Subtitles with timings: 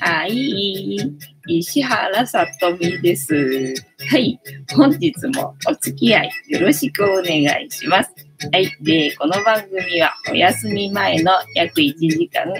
[0.00, 0.98] はい。
[1.46, 3.74] 石原さとみです。
[4.10, 4.38] はい。
[4.74, 8.12] 本日もお付き合いよろしくお願いします。
[8.52, 8.70] はい。
[8.82, 12.52] で、この番組はお休み前の約1時間、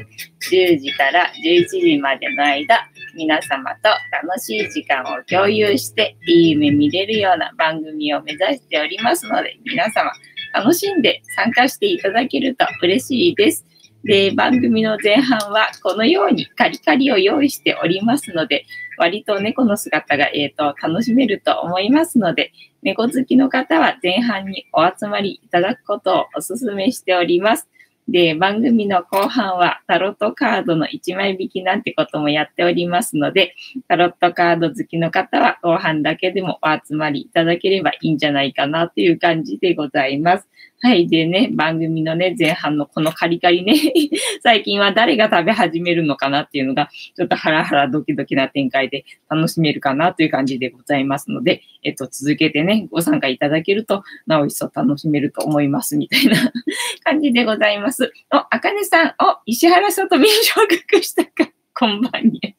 [0.50, 3.88] 10時から11時までの間、皆様と
[4.26, 10.10] 楽しい時間を共有して、いい夢見れるような番組を目指しておりますので、皆様
[10.54, 13.67] 楽しんで参加していただけると嬉しいです。
[14.04, 18.65] で、番組の前半はこのようにカリカリを用意しておりますので、
[18.97, 22.52] 割と猫の姿が、えーと、楽しめると思いますので、
[22.83, 27.69] 猫好きの方は前半にお集まりいただくことをお勧めしております。
[28.09, 33.55] で、番組の後半はタロットカードの1枚引きなんてこともやっておりますので、
[33.87, 40.49] タロットカード好きの方は後半だけでもお集まりいただければいいんじゃないかなという感じでございます。
[40.80, 41.09] はい。
[41.09, 43.74] でね、番組のね、前半のこのカリカリね、
[44.45, 56.52] 最近は誰が食べ始めるのかなっていうのが、ちょっとハラハラドキドキな展開で楽しめるかなという感じでございますので、えっと、続けてね、ご参加いただけると、なお一層楽しめると思いますみたいな
[57.02, 58.13] 感じでございます。
[58.32, 62.54] お、あかねさん、お、石原さんとみ昇格したか、 こんばんに。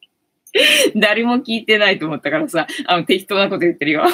[0.94, 4.04] 誰も聞いてないと思ったからさ、あの、適当なこと言ってるよ。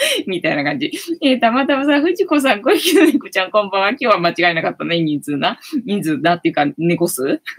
[0.26, 0.90] みたいな感じ。
[1.22, 3.88] えー、たまたまさ、藤子さん、小池の猫ちゃん、こんばんは。
[3.90, 5.58] 今日は間違いなかったね、人数な。
[5.84, 7.40] 人数だっていうか、猫数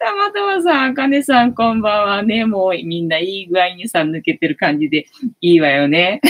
[0.00, 2.46] たまたまさん、あかねさん、こんばんはね。
[2.46, 5.06] もうみんないい具合にさ、抜けてる感じで
[5.40, 6.20] いいわよね。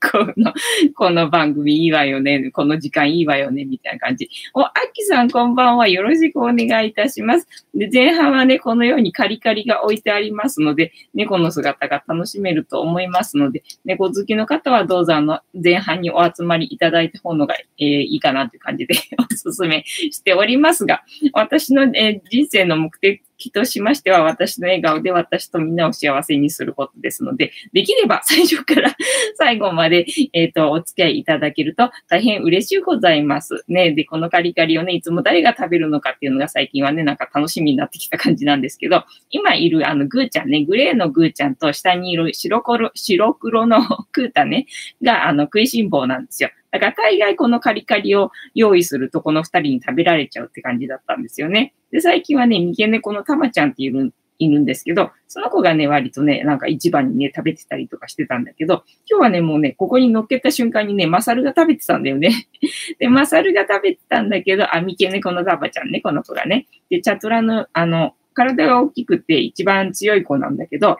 [0.00, 0.52] この、
[0.94, 2.50] この番組いいわよね。
[2.50, 3.64] この時間いいわよね。
[3.64, 4.28] みたいな感じ。
[4.54, 5.88] お、あきさん、こんばんは。
[5.88, 7.46] よろしくお願いいたします。
[7.74, 28.94] で、前半はね、このようにカリカリが置いてありますので、猫の姿が楽しめると思いますので、猫好きの方はどうぞあの、前半にお集まりいただいた方のが、えー、いいかなという感じで お勧めしておりますが、私の、えー、人生の目的気としましては、私の笑顔で私とみんなを幸せにすることですので、できれば最初から
[29.36, 33.64] 最後まで、えっ、ー、と、お付き合いいただけると大変嬉しいございます。
[33.68, 33.92] ね。
[33.92, 43.80] で、このカリカリをね、いつも誰が食べるのかっていうのが最近はね、なんか楽しみになってきた感じなんですけど、今いるあのグーちゃんね、グレーのグーちゃんと下にいる白黒白黒の
[44.12, 44.66] クータね、
[45.02, 46.50] があの食いしん坊なんですよ。
[46.78, 51.74] だから大概このカリカリを用意するとこの二人に食べられちゃうって感じだったんですよね。
[51.90, 62.48] で、最近はね、三毛猫のたまちゃんっているいるんですけど、その子がね、割とね、なんか一番にね、食べてたりとかしてたんだけど、今日はね、もうね、ここに乗っけた瞬間にね、マサルが食べてたんだよね。
[62.98, 66.66] で、マサルが食べてたんだけど、あ、三毛猫のタバちゃんね、この子がね。
[66.90, 70.98] で、チャトラの、あの、体が大きくて一番強い子なんだけど、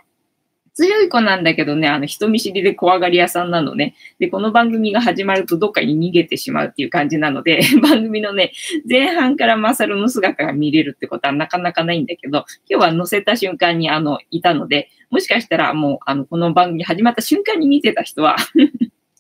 [0.77, 3.95] 強い子なんだけどね、あの、人見知りで怖がり屋さんなのね。
[4.19, 8.53] で、この番組が始まるとどっかに逃げてしまうっていう感じなので、 番組のね、
[8.87, 18.37] 前半からマサルの姿が見れるってことはなかなかないんだけど、今日は載せた瞬間にあの、いたので、もしかしたらもう、あの、この番組始まった瞬間に見てた人は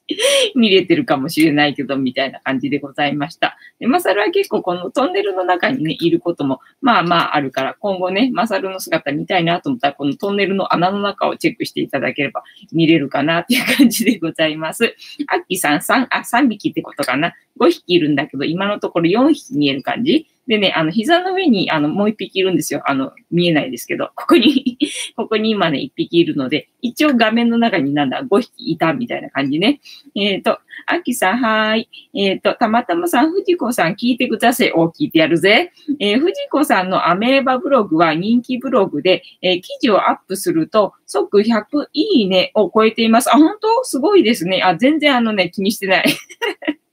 [0.55, 3.56] 見れてるかもしれないけど、みたいな感じでございました。
[3.78, 14.94] で、マサルは結構このトンネルの中にね、いることも、まあまああるから、今後ね、マサルの姿見たいなと思ったら、このトンネルの穴の中をチェックしていただければ見れるかなっていう感じでございます。
[15.28, 17.34] アッキーさん3、あ、3匹ってことかな。
[17.59, 22.82] 5匹いるんだけど、今のところ4匹見える感じでね、あの、膝の上に、あの、もう一匹いるんですよ。
[22.86, 24.78] あの、見えないですけど、 ここに
[25.16, 29.80] ここに今ね、一匹いるので、一応画面の中になんだ、5匹いたみたいな感じね。
[30.14, 31.88] えっ、ー、と、あきさん、はーい。
[32.14, 34.72] えっ、ー、と、たまたまさん、藤子さん、聞いてください。
[34.72, 35.72] お、聞いてやるぜ。
[35.98, 43.34] えー、藤子さんのアメーバブログは人気ブログで、えー、記事をアップすると、即100いいねを超えています。
[43.34, 43.84] あ、本当？
[43.84, 44.62] すごいですね。
[44.62, 46.04] あ、全然あのね、気にしてない。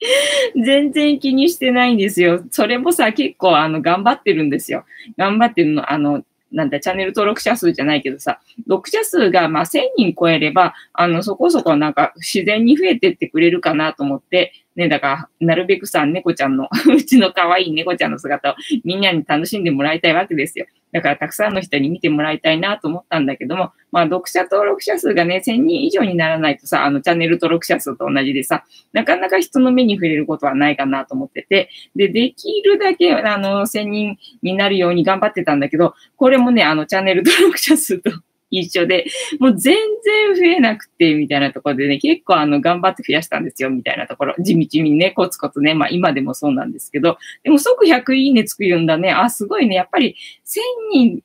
[0.64, 2.42] 全然気にしてないんですよ。
[2.50, 4.84] それもさ、結構あの、頑張ってるんですよ。
[5.16, 20.64] 頑張ってるの、あの、なんだ、チャンネル登録者数じゃないけどさ、読者数がまあ1000人超えれば、あの、そこそこなんか自然に増えてってくれるかなと思って、ね、だから、なるべくさ、猫ちゃんの うちの可愛い猫ちゃんの姿をみんなに楽しんでもらいたいわけですよ。
[20.90, 28.64] だからたくさんの人に見てもらいたいなと思ったんだけども、まあ読者登録者数がね、1000人以上にならないとさ、あのチャンネル登録者数と同じでさ、
[28.94, 38.10] なかなか人の目に触れることはないかなと思ってて、で、できるだけあの1000人になるように頑張ってたんだけど、これもね、あのチャンネル登録者数と
[38.50, 39.06] 一緒で、
[39.38, 44.34] もう全然増えなくて、みたいなところでね、結構あの、頑張って増やしたんですよ、みたいなところ。
[44.38, 49.10] 地道にね、コツコツね、まあ今でもそうなんですけど、でも即100いいねつくんだね。
[49.12, 49.76] あ、すごいね。
[49.76, 50.58] やっぱり1000
[50.92, 51.22] 人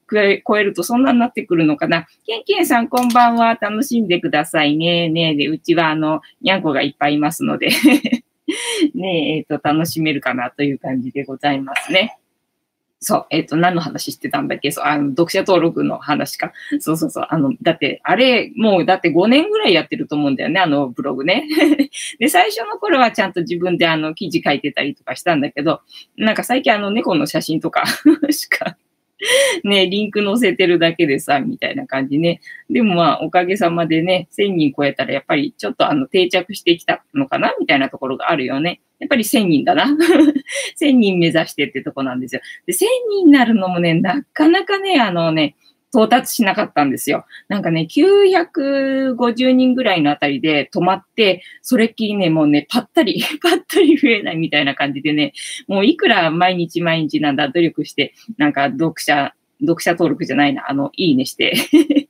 [0.48, 2.08] 超えるとそんなになってくるのかな。
[2.26, 3.56] ケンケンさんこんばんは。
[3.56, 5.10] 楽しんでくださいね。
[5.10, 7.70] ねで、うちはあの、にゃんこがいっぱいいますので
[8.94, 12.18] ねえ、えっ、ー、と、楽しめるかなという感じでございますね。
[13.08, 14.72] そう、えっ、ー、と、何の話してたんだっけ？
[14.72, 16.54] そう、あの、読者登録の話か？
[16.80, 17.28] そうそうそう。
[17.30, 21.48] あの、だって、あれ、もう、だって5年ぐらいやってると思うんだよね、あのブログね。
[22.18, 25.82] で、最初の頃はちゃんと自分であの、記事書いてたりとかしたんだけど、
[26.18, 27.84] なんか最近あの、猫の写真とか
[28.32, 28.76] しか
[29.64, 32.42] ね、リンク載せてるだけでさ、みたいな感じね。
[32.70, 38.82] でもまあ、おかげさまでね、1000人超えたらやっぱりちょっとあの定着してきたのかなみたいなところがあるよね。
[39.00, 39.86] やっぱり1000人だな。
[40.80, 42.42] 1000人目指してってとこなんですよ。
[42.66, 45.56] で、1000人になるのもね、なかなかね、あのね、
[45.96, 47.26] 到達しなかったんですよ。
[47.48, 55.32] なんかね、950人ぐらいのあたりで止まって、それっきりね、もうね、ぱったり、 ぱったり増えないみたいな感じでね、
[55.70, 61.56] もういくら毎日毎日なんだ、努力して、なんか読者、読者登録じゃないな、あの、いいねして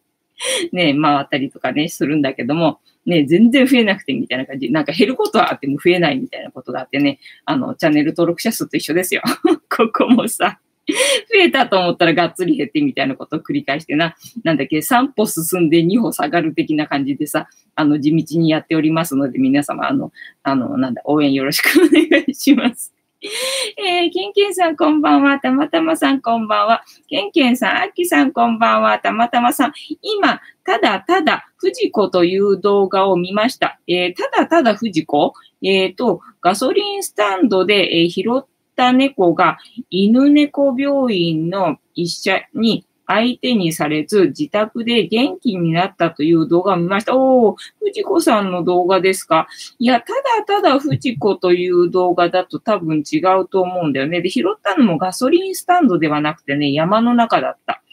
[0.74, 4.72] ね、回ったりとかね、するんだけども、ね、全然増えなくてみたいな感じ。
[4.72, 9.22] なんか減ることはあっても増えないみたいなことがあってね、あの、チャンネル登録者数と一緒ですよ。
[9.70, 10.60] ここもさ、
[11.34, 20.12] 増えたと思ったらがっつり減ってみたいなことを繰り返してな、なんだっけ、3歩進んで2歩下がる的な感じでさ、あの、地道にやっておりますので、皆様、あの、
[20.44, 22.96] あの、なんだ、応援よろしくお願いします。
[23.78, 25.40] えー、ケンケンさんこんばんは。
[25.40, 26.84] たまたまさんこんばんは。
[27.08, 29.00] ケンケンさん、アッキさんこんばんは。
[29.00, 29.74] たまたまさん。
[30.02, 33.80] 今、ただただ、藤子という動画を見ました。
[33.88, 35.34] えー、ただただ藤子？
[35.64, 39.58] えっ、ー、と、ガソリンスタンドで、えー、拾っった猫が
[39.90, 47.16] 犬猫病院の医者に相手にされず、自宅で元気になったという動画を見ました。
[47.16, 49.48] おー、藤子さんの動画ですか？
[49.78, 50.08] いや、た
[50.48, 54.22] だただ藤子という動画だと多分違うと思うんだよね。
[54.22, 57.84] で、拾ったのもガソリンスタンドではなくてね、山の中だった。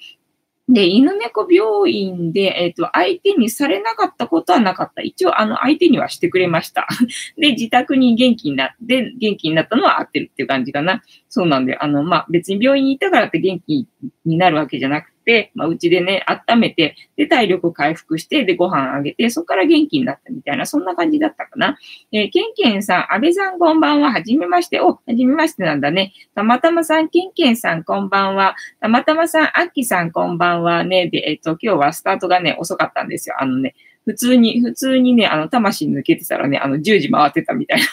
[0.69, 5.03] で、犬猫病院で、えっ、ー、と、相手にされなかったことはなかった。
[5.03, 6.87] 一応、あの、相手にはしてくれました。
[7.37, 11.03] で、自宅に元気になって、元気になったのは合ってるっていう感じかな。
[11.29, 13.88] そうなんで、あの、まあ、別に病院にいたからって元気
[14.25, 15.12] になるわけじゃなく、
[15.55, 21.77] まあ、うちでね、温めて、で、体力回復して、で、ご飯あげて、そこから元気になったみたいな、そんな感じだったかな。
[22.13, 24.81] えー、ケンケンさん、安倍さんこんばんは、はじめまして。
[24.81, 26.13] お、はじめましてなんだね。
[26.35, 28.57] たまたまさん、ケンケンさんこんばんは。
[28.81, 31.09] たまたまさん、アッキさんこんばんはね。
[31.09, 33.37] で、えっ、ー、と、今日はスタートがね、遅かったんですよ。
[33.39, 37.85] あのね、普通に、普通にね、あの、魂抜けてたらね、あの、10時回ってたみたいな。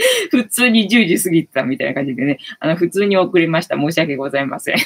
[0.30, 3.76] 普通に10時過ぎてたみたいな感じでね、あの、普通に遅れました。
[3.76, 4.76] 申し訳ございません。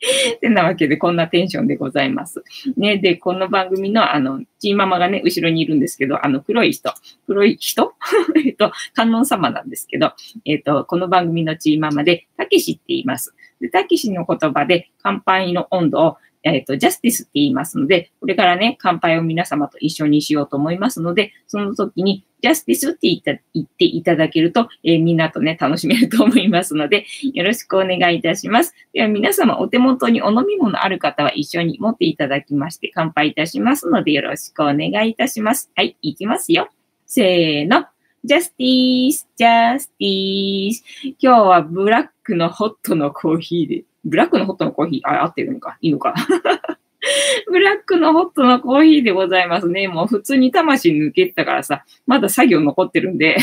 [0.40, 2.44] てなわけで、こんなテンションでございます。
[2.76, 6.92] ね、で、この番組の、あの、ちーママがね、後ろにいるんですけど、あの、黒い人、
[7.26, 7.94] 黒い人？
[8.44, 10.12] えっと、観音様なんですけど、
[10.44, 13.34] えっと、この番組のちーママで、たけしって言います。
[13.60, 28.74] で、たけしの言葉で、乾杯の温度をえっ、ー、と、ジャスティスって言いますので、これからね、乾杯を皆様と一緒にしようと思いますので、その時に、ジャスティスって言った言っていただけると、えー、みんなとね、楽しめると思いますので、よろしくお願いいたします。
[28.92, 35.70] では、皆様お手元にお飲み物ある方は一緒に持っていただきまして、乾杯いたしますので、よろしくお願いいたします。
[35.74, 36.68] はい、いきますよ。
[37.06, 37.86] せーの。
[38.26, 40.82] ジャスティース、ジャスティース。
[41.20, 46.14] 今日はブラックのホットのコーヒーでブラックのホットのコーヒー、あ、合ってるのかいいのか
[47.50, 49.88] ブラックのホットのコーヒーでございますね。
[49.88, 53.36] もう普通に魂抜けてたからさ、まだ作業残ってるんで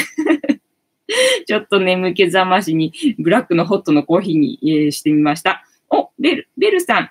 [1.45, 5.65] ちょっと眠気覚ましにブラックのホットのコーヒーに、えー、してみました。
[5.89, 7.09] お、ベル、ベルさん。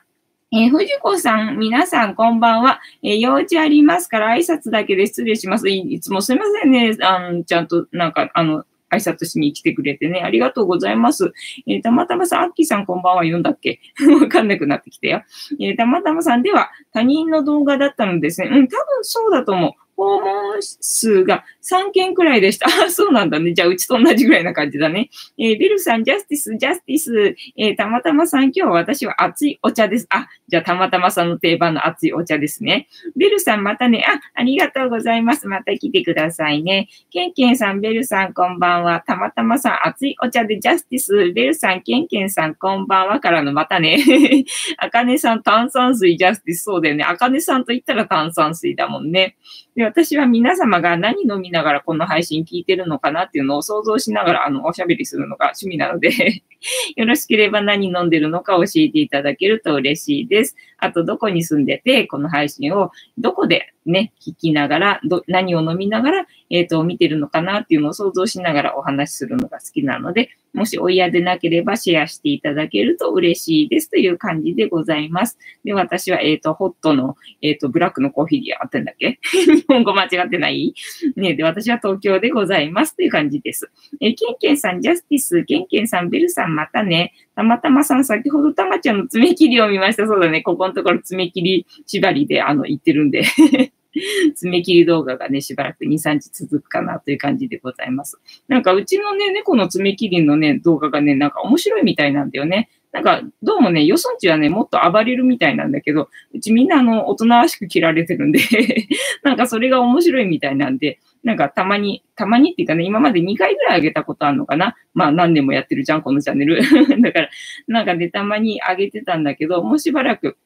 [0.54, 2.80] えー、藤子さん、皆さんこんばんは。
[3.02, 5.68] えー、用事ありますから挨拶だけで失礼します。
[5.68, 6.94] いいつもすいませんね。
[7.00, 11.32] あの、ちゃんと、なんか、あの、挨拶しに来てくれてね、ありがとうございます。
[11.66, 13.80] えー、たまたまさん、アッキーさんこんばんは読んだっけ？
[14.20, 15.22] わかんなくなってきたよ。
[15.60, 18.48] えー、たまたまさんでは他人の動画だったのですね。
[18.48, 19.72] うん、多分そうだと思う。
[19.96, 22.66] 訪問数が3件くらいでした。
[22.66, 23.54] あ、そうなんだね。
[23.54, 25.10] じゃあ、うちと同じぐらいな感じだね。
[25.38, 27.36] えー、ビルさん、ジャスティス、ジャスティス。
[27.56, 30.06] えー、たまたまさん、今日は私は熱いお茶です。
[30.10, 32.88] あ、じゃあ、たまたまさんの定番の熱いお茶ですね。
[33.16, 34.04] ビルさん、またね。
[34.06, 35.46] あ、ありがとうございます。
[35.46, 36.88] また来てくださいね。
[37.10, 39.02] ケンケンさん、ベルさん、こんばんは。
[39.06, 41.32] たまたまさん、熱いお茶でジャスティス。
[41.32, 43.20] ベルさん、ケンケンさん、こんばんは。
[43.20, 43.98] からのまたね。
[44.78, 46.64] あかねさん、炭酸水、ジャスティス。
[46.64, 47.04] そうだよね。
[47.04, 49.36] あかねさんと言ったら炭酸水だもんね。
[49.82, 56.10] で、私は皆様が何飲みながらこの配信聞いてるのかなっていうのを想像しながら、あの、おしゃべりするのが趣味なので
[56.94, 60.56] よろしければ何飲んでるのか教えていただけると嬉しいです。
[60.78, 75.38] あと、どこに住んでて、この配信をどこでね、聞きながら、ど、何を飲みながら、えっ、ー、と、見てるのかなっていうのを想像しながらお話しするのが好きなので、もしお嫌でなければシェアしていただけると嬉しいですという感じでございます。
[75.64, 79.18] で、私は、えっ、ー、と、ホットの、えっ、ー、と、ブラックのコーヒーであってんだっけ？
[79.32, 80.74] 日本語間違ってない？
[81.16, 83.70] ねで、私は東京でございますという感じです。
[84.00, 87.14] えー、ケンケンさん、ジャスティス、ケンケンさん、ベルさん、またね。
[87.34, 90.06] たまたまさん、先ほどたまちゃんの爪切りを見ました。
[90.06, 90.42] そうだね。
[90.42, 93.24] ここのところ爪切り縛りで、あの、言ってるんで
[94.36, 98.20] 爪切り動画がね、しばらく2、3日続くかなという感じでございます。
[98.48, 102.68] なんか、うちのね、猫の爪切りのね、動画がね、なんか面白いみたいなんだよね。
[102.92, 108.40] なんか、どうもね、よそんちはね、もっと暴れるみたいなんだけど、うちみんなあの、大人らしく切られてるんで
[109.24, 116.60] なんかそれが面白いみたいなんで、なんかたまに、たまにっていうかね、今まで2回ぐらい上げたことあるのかなまあ何年もやってるじゃん、このチャンネル。
[117.00, 117.30] だから、
[117.66, 120.36] なんかね、たまに上げてたんだけど、もうしばらく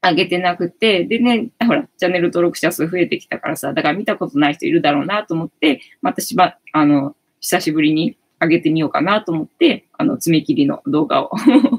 [0.00, 11.30] 上げてなくて、でね、ほら、チャンネル登録者数増えてきたからさ、だから見たことない人いるだろうなと思って、またしば、あの、久しぶりに上げてみようかなと思って、あの、爪切りの動画を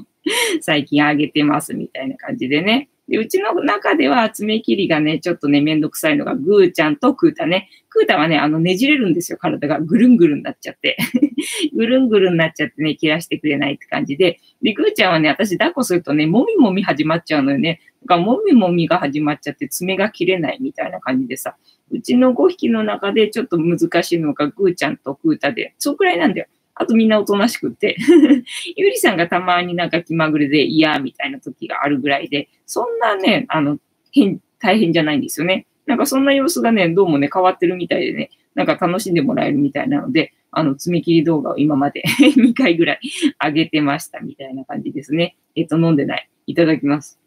[0.62, 2.90] 最近上げてますみたいな感じでね。
[3.12, 7.68] で、うちの中では爪切りがね、ちょっとね、めんどくさいのが、ぐーちゃんとクータね。
[7.90, 9.82] クータはね、あの、ねじれるんですよ、体が。
[9.82, 10.96] ぐるんぐるんなっちゃって。
[11.76, 14.40] ぐるんぐるんなっちゃってね、切らしてくれないって感じで。
[14.62, 17.82] で、ぐーちゃんはね、私抱っこするとね、もみもみ始まっちゃうのよね。
[18.04, 21.58] だから、もみもみが始まっちゃって、爪が切れないみたいな感じでさ。
[21.90, 26.48] うちの5匹の中でちょっと難しいのが、ぐーちゃんとクータで、そくらいなんだよ。
[26.82, 27.96] あとみんなおとなしくて。
[28.76, 33.80] ゆりさんがたまになんか気まぐれで嫌みたいな時があるぐらいで、そんなね、あの、
[34.12, 35.68] 変、大変じゃないんですよね。
[35.86, 43.00] なんかそんな様子がね、どうもね、変わってるみたいでね、なんか楽しんでもらえるみたいなので、あの、爪切り動画を今まで 2回ぐらい
[43.44, 45.38] 上げてましたみたいな感じですね。
[45.56, 46.28] えっと、飲んでない。
[46.48, 47.20] いただきます。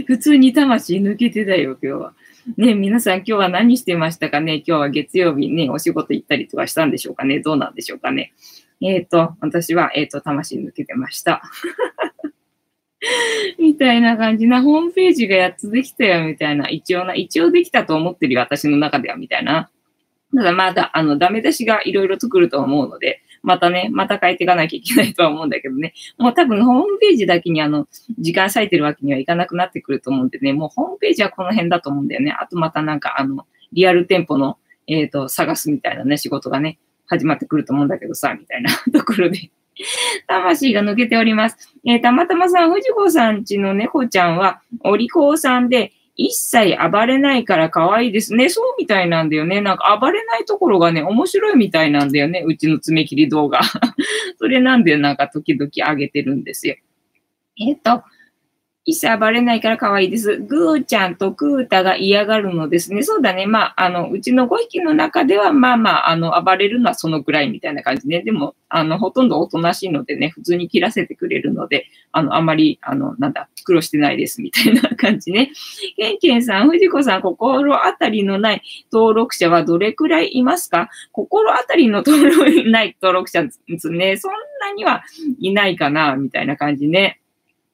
[0.07, 2.13] 普通に魂抜けてたよ、今日は。
[2.57, 4.63] ね、皆さん今日は何してましたかね？
[4.65, 7.39] 今日は月曜日ね、お仕事行ったりとかしたんでしょうかね？
[7.39, 8.33] どうなんでしょうかね？
[8.81, 11.41] えっ、ー、と、私は、えっ、ー、と、魂抜けてました。
[13.59, 16.69] みたいな感じな、ホームページが8つできたよ、みたいな。
[16.69, 19.69] 一応な、一応できたと思ってるよ、私の中では、みたいな。
[20.33, 25.93] ただまだ、あの、ダメ出しがいろいろ作ると思うので、またね、また変えていかなきゃいけないとは思うんだけどね。
[26.17, 32.31] もう多分ホームページだけにあの、時間割いてるわけにはいかなくなってくると思うんでね、もうホームページはこの辺だと思うんだよね。
[32.31, 39.51] あとまたなんかあの、リアル店舗の、えっ、ー、と、探すみたいなね、仕事がね、始まってくると思うんだけどさ、みたいなところで
[40.27, 41.73] 魂が抜けております。
[41.85, 48.49] えー、たまたまさん、藤子さんちの猫ちゃんは、お利口さんで、一切暴れないから可愛いですね。
[48.49, 49.61] そうみたいなんだよね。
[49.61, 52.43] なんか暴れないところがね、面白いみたいなんだよね。
[52.45, 53.61] うちの爪切り動画。
[54.37, 56.75] それなんでなんか時々上げてるんですよ。
[57.57, 58.03] えっ、と、
[58.85, 60.37] 一切暴れないから可愛いです。
[60.37, 63.03] グーちゃんとクータが嫌がるのですね。
[63.03, 63.45] そうだね。
[63.45, 68.23] まあ、あの、うちの5匹の中では、まあまあ、あの、暴れるのはそのくらいみたいな感じね。
[68.23, 75.51] でも、あの、ほとんどおとなしいのでね、普通に切らせてくれるので、あの、あまり、あの、なんだ、苦労してないです、みたいな感じね。
[75.95, 80.89] ケンケンさん、藤子さん、心当たりのない登録者はどれくらいいますか？
[81.11, 84.17] 心当たりの登録ない登録者ですね。
[84.17, 84.31] そん
[84.61, 85.03] なには
[85.39, 87.19] いないかな、みたいな感じね。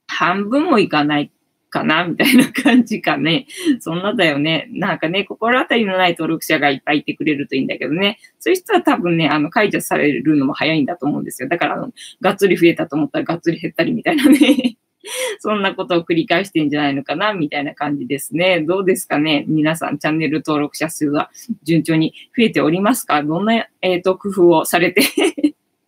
[0.08, 1.32] 半分もいかない
[1.76, 3.48] かなみたいな感じかね。
[3.82, 4.70] そんなだよね。
[4.72, 8.18] なんかね、心当たりのない登録者がいっぱいいてくれるといいんだけどね。
[8.40, 11.50] そういう人は多分ね、あの、解除されるのも早いんだと思うんですよ。
[11.50, 14.78] だから、あの、がっつり増えたと思ったらがっつり減ったりみたいなね。
[15.40, 18.62] そんなことを繰り返してんじゃないのかなみたいな感じですね。
[18.62, 21.30] どうですかね皆さん、チャンネル登録者数は
[21.64, 23.22] 順調に増えておりますか？
[23.24, 25.02] どんな、えっ、ー、と、工夫をされて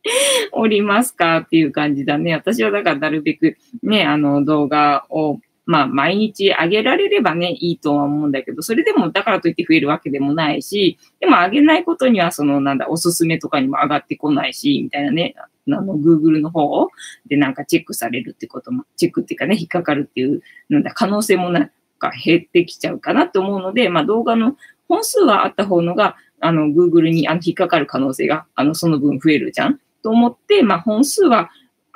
[0.54, 2.34] おりますかっていう感じだね。
[2.34, 16.88] 私はだからなるべくね、あの動画をまあ、毎日上げられればね、いいとは思うんだけど、それでもだからといって増えるわけでもないし、でも上げないことには、その、なんだ、おすすめとかにも上がってこないし、みたいなね、あの、Google の方
[17.28, 24.56] でなんかチェックされるってことも、チェックっていうかね、引っかかるっていう、なんだ、可能性もなんか減ってきちゃうかなって思うので、まあ、動画の
[24.88, 31.50] 本数はあった方のが、あの、Google にあの引っかかる可能性が、あの、その分増えるじゃんと思って、まあ、本数は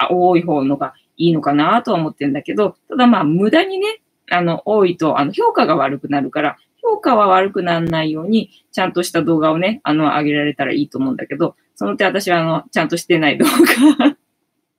[0.10, 14.18] 多い方のがいいのかなとは思ってるんだけど、ただまあ、無駄にね、あの、多いと、あの、評価が悪くなるから、評価は悪くならないように、ちゃんとした動画をね、あの、上げられたらいいと思うんだけど、その点私は、あの、ちゃんとしてない動画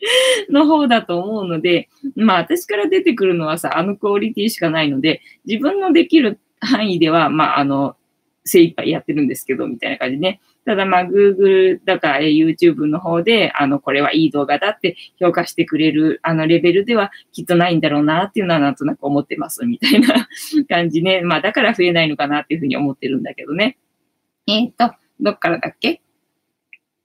[0.51, 7.97] の方だと思うので、まあ、私から出てくるのはさ、あのクオリティしかないので、自分のできる範囲では、まあ、あの、
[8.45, 10.41] 精一杯やってるんですけど、みたいな感じね。
[10.65, 20.29] ただまあ Google だか YouTube の方で、あの、これはいい動画だって評価してくれる、あのレベルではきっとないんだろうなっていうのはなんとなく思ってます、みたいな
[20.69, 21.23] 感じね。
[21.23, 23.77] まあだから増えないのかなっていうふうに思ってるんだけどね。
[24.47, 26.01] えっ、ー、と、どっからだっけ？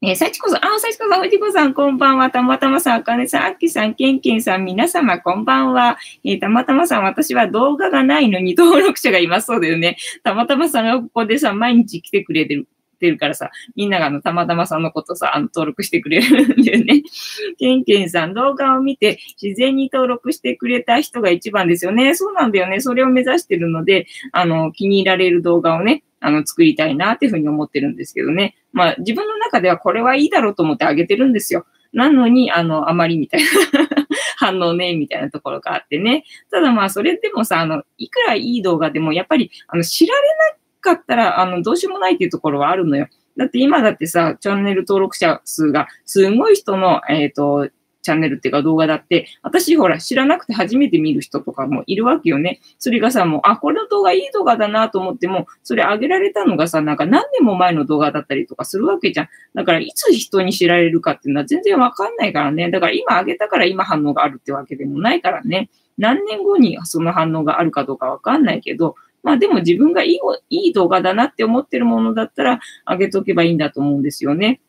[0.04, 2.30] えー、幸子さん、あ、幸子さん、藤子さん、こんばんは。
[2.30, 5.98] たまたまさん、あかねさん、あっきさん、けんけんさん、皆様、こんばんは。
[6.24, 9.48] えー、たまたまさん、私は動画がないのに登録者がいます。
[9.48, 9.98] そうだよね。
[10.24, 12.68] たまたまさんがここでさ、毎日来てくれてる
[12.98, 17.04] てるからさ、みんながあの、たまたまさんのことさ、あの、登録してくれるんだよね。
[17.58, 22.16] ケンケンさん、動画を見て自然に登録してくれた人が一番ですよね。
[22.16, 22.80] そうなんだよね。
[22.80, 28.56] それを目指してるので、あの、気に入られる動画をね、あの、作りたいなっていうふうに思ってるんですけどね。
[28.74, 31.66] まあ、自分の中ではこれはいいだろうと思ってあげてるんですよ。
[31.94, 33.48] なのに、あの、あまりみたいな
[34.38, 36.26] 反応ね、みたいなところがあってね。
[36.52, 43.08] ただまあ、それでもさ、あの、いくらいい動画でも、やっぱり、あの、知られなかったら、あの、どうしようもないっていうところはあるのよ。
[43.38, 47.70] だって今だってさ、チャンネル登録者数がすごい人の、えっ、ー、と、
[48.08, 52.62] チャンネルっていうか動画だって、私ほら知らなくて初めて見る人とかもいるわけよね。
[52.80, 59.30] それがさ、もう、あ、これの動画いい動画だなと思っても、それ上げられたのがさ、なんか何年も前の動画だったりとかするわけじゃん。
[59.56, 62.72] だから、いつ人に知られるかっていうのは全然わかんないからね。
[62.72, 65.70] だから今上げたから今反応があるってわけでもないからね。
[65.98, 68.96] 何年後にその反応があるかどうかわかんないけど、
[69.28, 70.20] まあでも自分がいい
[70.50, 74.62] いい動画だなって思ってるものだったら上げとけばいいんだと思うんですよね。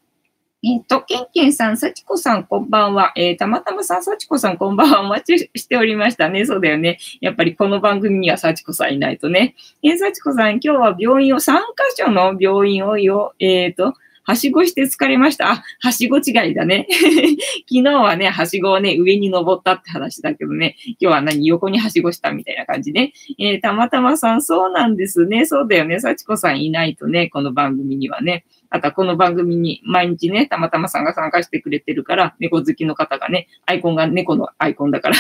[0.65, 3.13] えっ、と、ケンケンさん、さちこさん、こんばんは。
[3.15, 5.01] えー、たまたまさん、さちこさん、こんばんは。
[5.03, 6.45] お待ちしておりましたね。
[6.45, 6.99] そうだよね。
[7.21, 9.55] やっぱりこの番組にはさちこさんいないとね。
[9.85, 11.63] えー、さちこさん、今日は病院を、3カ
[11.95, 13.95] 所の病院をよ、えっ、ー、と、
[14.29, 15.53] はしごして疲れました。
[15.53, 16.87] あ、はしご違いだね。
[17.67, 23.15] 昨日はね、はしごをね、上に登ったって話だけどね、今日は何、横にはしごしたみたいな感じね。
[23.39, 25.47] えー、たまたまさん、そうなんですね。
[25.47, 25.99] そうだよね。
[25.99, 28.45] 幸子さんいないとね、この番組にはね。
[28.69, 35.17] あとはこの番組に毎日ね、たまたまさんが参加してくれてるから、猫好きの方がね、アイコンが猫のアイコンだから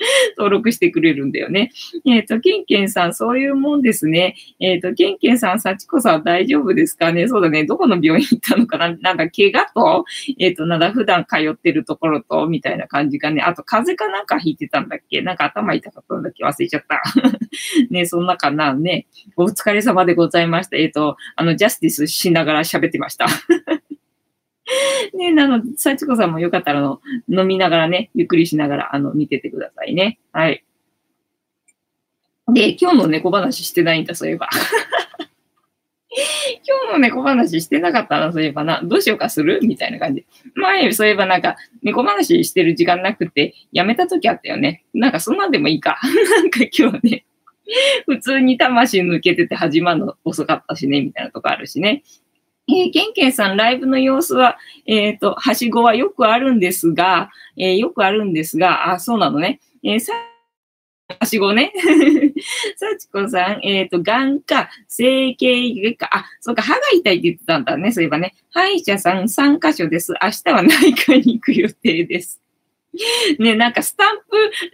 [0.36, 1.70] 登録してくれるんだよね。
[2.06, 4.34] えっ、ー、と、ケンケンさん、そういうもんですね。
[4.58, 7.28] えっ、ー、と、ケンケンさん、幸子さん大丈夫ですかね？
[7.28, 7.64] そうだね。
[7.64, 8.96] どこの病院行ったのかな？
[8.96, 10.04] なんか、怪我と、
[10.38, 13.42] えっ、ー、と、なんだ、普段通ってるところと、みたいな感じかね。
[13.42, 15.20] あと、風邪かなんか引いてたんだっけ？
[15.22, 16.44] なんか頭痛かったんだっけ？
[16.44, 17.02] 忘れちゃった。
[17.90, 18.74] ね、そんなかな？
[18.74, 19.06] ね。
[19.36, 20.76] お疲れ様でございました。
[20.76, 23.26] えっ、と、あの、ジャスティスしながら喋ってました。
[25.14, 30.18] ね、なので、幸子さんもよかったらの、飲みながらね、ゆっくりしながら、あの、見ててくださいね。
[30.32, 30.64] はい。
[32.52, 34.48] で、今日の猫話してないんだ、そういえば。
[36.66, 38.80] 今日の猫話してなかったな、そういえばな。
[38.82, 39.60] どうしようかする？
[39.62, 40.26] みたいな感じ。
[40.54, 44.84] 前、そういえばなんか、猫話してる時間なくて、やめた時あったよね。
[44.92, 46.00] なんかそんなんでもいいか。
[46.36, 47.24] なんか今日ね、
[48.06, 52.02] 普通に魂抜けてて始まるの遅かったしね、みたいなとこあるしね。
[52.70, 59.60] えー、ケンケンさん、ライブの様子は、えっ、ー、と、はしごはよくあるんですが、えー、よくあるんですが、あ、そうなのね。
[59.82, 60.12] えー、さ、
[61.18, 61.72] はしごね。
[62.76, 68.34] さちこさん、えっ、ー、と、眼科、整形外科、あ、そうか、歯が痛いって言ってたんだね、そういえばね。
[68.52, 70.14] 歯医者さん3カ所です。
[70.22, 72.40] 明日は内科に行く予定です。
[73.38, 74.24] ね、なんかスタンプ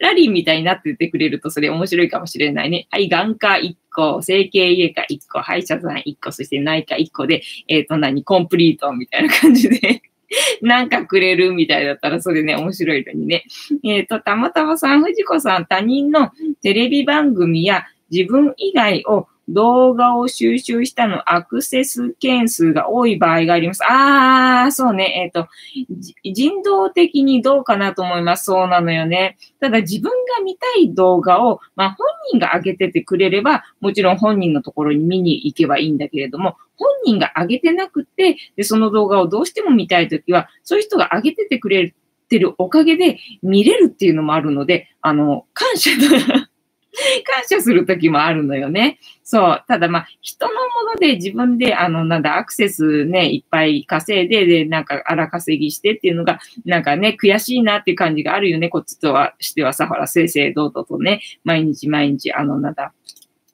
[0.00, 2.88] ラリーみたいになっててくれるとそれ面白いかもしれないね。
[2.90, 10.02] はい、眼科1個、整形外科1個、歯医者さん1個、そして内科1個で、えっ、ー、と何、コンプリートみたいな感じで
[10.62, 13.44] なんかくれるみたいだったら、それね、面白いのにね。
[13.84, 16.30] えっ、ー、と、たまたまさん、藤子さん、他人の
[16.62, 23.84] テレビ番組や自分以外を動画を収集したのアクセス件数が多い場合があります。
[23.84, 25.22] ああ、そうね。
[25.24, 25.48] えっ、ー、と、
[26.32, 28.46] 人道的にどうかなと思います。
[28.46, 29.36] そうなのよね。
[29.60, 41.94] ただ自分が見たい動画を、まあ本人が上げててくれれば、もちろん本人のところに見に行けばいいんだけれども、本人が上げてなくて、で、その動画をどうしても見たいときは、そういう人が上げててくれ
[42.28, 45.90] てるおかげで見れるっていうのもあるので、あの、感謝。
[47.24, 48.98] 感謝するときもあるのよね。
[49.22, 49.64] そう。
[49.66, 50.58] ただまあ、人のも
[50.94, 58.68] ので自分で、あの、なんだ、アクセスね、いっぱい稼いで、で、なんか荒稼ぎしてっていうのが、なんかね、悔しいなっていう感じがあるよね。
[58.68, 62.92] こっちとはしてはさ、ほら、正々堂々とね、毎日毎日、あの、なんだ、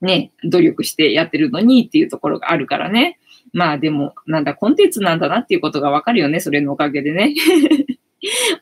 [0.00, 3.18] ね、努力してやってるのにっていうところがあるからね。
[3.52, 6.40] まあでも、なんだ、コンテンツなんだなっていうことがわかるよね。
[6.40, 7.34] それのおかげでね。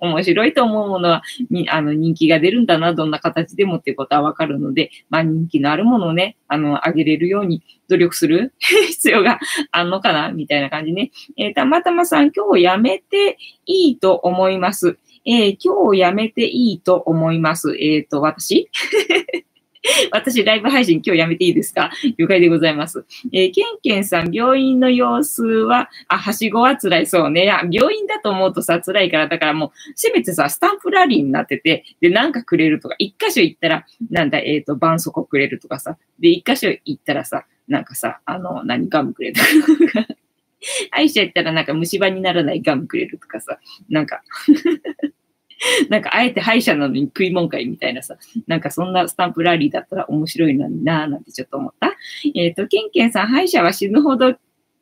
[0.01, 1.23] 面白いと思うものは、
[1.69, 9.39] あの、人気が出るんだな、どんな形でもっていうことはわかるので、まあ、人気のあるものをね、あの、あげれるように努力する 必要が
[9.71, 11.11] あんのかな、みたいな感じね。
[11.37, 14.99] えー、たまたまさん、今日やめていいと思います。
[15.27, 17.77] えー、今日やめていいと思います。
[17.79, 18.71] えっ、ー、と、私？
[20.12, 21.90] 私、ライブ配信今日やめていいですか？
[22.19, 23.05] 了解でございます。
[23.33, 27.47] えー、ケンケンさん、病院の様子は、あ、はしごは辛いそうね。
[27.71, 40.07] 病院だと思うとさ、辛いから、だからもう、せめてさ、スタンプラリーになってて、で、なんかくれるとか、一箇所行ったら、なんだ、えっ、ー、と、絆創膏くれるとかさ、で、一箇所行ったらさ、なんかさ、あの、何ガムくれるとか。
[40.90, 44.23] 歯医者行ったらなんか虫歯にならないガムくれるとかさ、なんか
[45.90, 51.92] なんか、あえて歯医者なのに食い物会みたいなさ、なんかそんなスタンプラリーだったら面白いのになぁなんてちょっと思った。
[52.35, 54.35] えっ、ー、と、ケンケンさん、歯医者は死ぬほど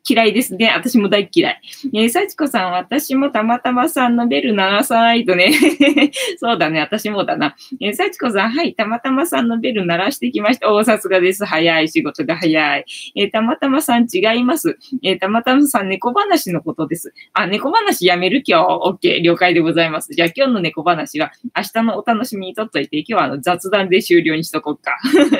[0.07, 0.69] 嫌いですね。
[0.69, 1.61] 私も大嫌い。
[1.93, 5.53] えー、幸子さん、私もたまたまさんのベル鳴らさないとね。
[6.37, 6.79] そうだね。
[6.79, 7.55] 私もだな。
[7.79, 8.73] えー、幸子さん、はい。
[8.73, 10.73] たまたまさんのベル鳴らしてきました。
[10.73, 11.45] おー、さすがです。
[11.45, 11.89] 早い。
[11.89, 12.85] 仕事が早い。
[13.15, 14.77] えー、たまたまさん違います。
[15.03, 17.13] えー、たまたまさん、猫話のことです。
[17.33, 18.65] あ、猫話やめる今日。
[18.67, 19.21] オッケー。
[19.21, 20.13] 了解でございます。
[20.13, 24.97] じゃあ今日の猫話は明日のお楽しみにとっといて、今日はあの雑談で終了にしとこうか。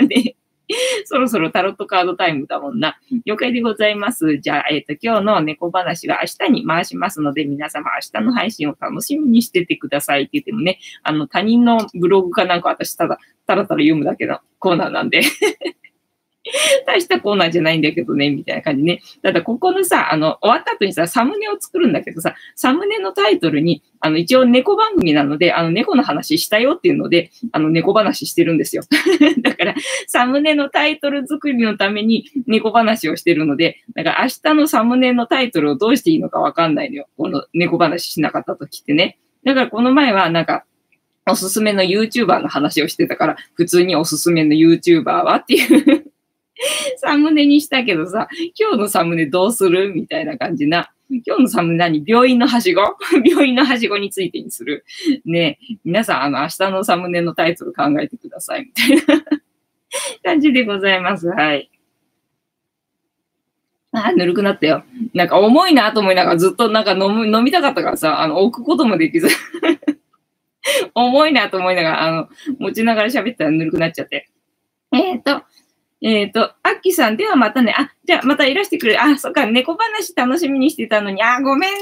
[0.08, 0.36] で
[1.06, 3.00] そろそろタロットカードタイムだもんな。
[3.26, 4.38] 了解でございます。
[4.38, 15.24] じゃあ、えっ、ー、と、今日の猫話は明日に回しますので、皆様明日の配信を楽しみにしててくださいって言ってもね、あの、他人のブログかなんか私ただ、たらたら読むだけのコーナーなんで
[16.86, 19.02] 大したコーナーじゃないんだけどね、みたいな感じね。
[19.22, 28.84] ただ、ここのさ、あの、終わった後にさ、サムネを作るんだけどさ、サムネのタイトルに、あの、一応猫番組なので、あの、猫の話したよっていうので、あの、猫話してるんですよ。
[29.42, 29.76] だから、
[30.08, 37.08] サムネのタイトル作りのために猫話をしてるので、だから明日のサムネのタイトルをどうしていいのかわかんないのよ。
[37.18, 39.18] この猫話しなかった時ってね。
[39.44, 40.66] だからこの前はなんか、
[41.30, 46.09] おすすめの YouTuber の話をしてたから、普通におすすめの YouTuber はっていう
[46.98, 48.28] サムネにしたけどさ、
[48.60, 50.92] 今日のサムネどうするみたいな感じな。
[51.26, 52.04] 今日のサムネ何？
[52.06, 52.82] 病院のはしご？
[53.26, 54.86] 病院のはしごについてにする。
[55.26, 58.66] ね皆さん、あの、明日のサムネのタイトル考えてください。
[58.66, 59.24] みたいな
[60.24, 61.28] 感じでございます。
[61.28, 61.70] はい。
[63.92, 64.84] あ、ぬるくなったよ。
[65.16, 69.30] なんか重いなと思いながらずっとなんか飲む、飲みたかったからさ、あの、置くこともできず
[70.94, 74.30] 重いなと思いながら、あの、持ちながら喋ったらぬるくなっちゃって。
[74.92, 75.44] えっ、ー、と、
[76.02, 77.74] えっ、ー、と、アッキーさん、ではまたね。
[77.78, 78.98] あ、じゃあまたいらしてくれ。
[78.98, 81.22] あ、そっか、猫話楽しみにしてたのに。
[81.22, 81.80] あ、ごめんね。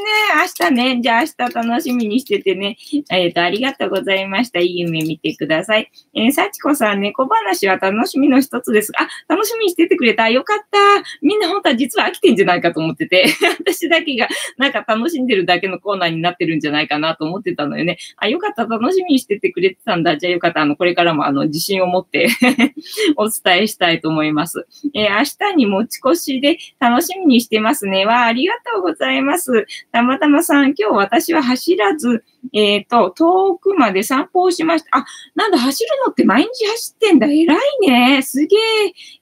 [0.59, 0.99] 明日ね。
[1.01, 2.75] じゃあ明日楽しみにしててね。
[3.09, 4.59] えっ、ー、と、ありがとうございました。
[4.59, 5.89] いい夢見てください。
[6.13, 8.91] えー、幸子さん、猫話は楽しみの一つです。
[8.97, 10.29] あ、楽しみにしててくれた。
[10.29, 10.77] よかった。
[11.21, 13.27] みんな本当は実は飽きてんじゃないかと思ってて。
[13.63, 17.99] 私だけがなんか楽しんでるだけのコーナーになってるんじゃないかなと思ってたのよね。
[18.17, 18.65] あ、よかった。
[18.65, 20.17] 楽しみにしててくれてたんだ。
[20.17, 20.59] じゃあよかった。
[20.59, 22.27] あの、これからもあの、自信を持って
[23.15, 24.67] お伝えしたいと思います。
[24.93, 28.05] えー、明日に持ち越しで楽しみにしてますね。
[28.05, 29.65] わあ、りがとうございます。
[29.91, 34.99] たまたまさん、今日私は走らず、えっ、ー、と、遠くまで散歩をしました。
[34.99, 37.27] あ、なんだ、走るのって毎日走ってんだ。
[37.27, 38.21] 偉いね。
[38.21, 38.55] すげ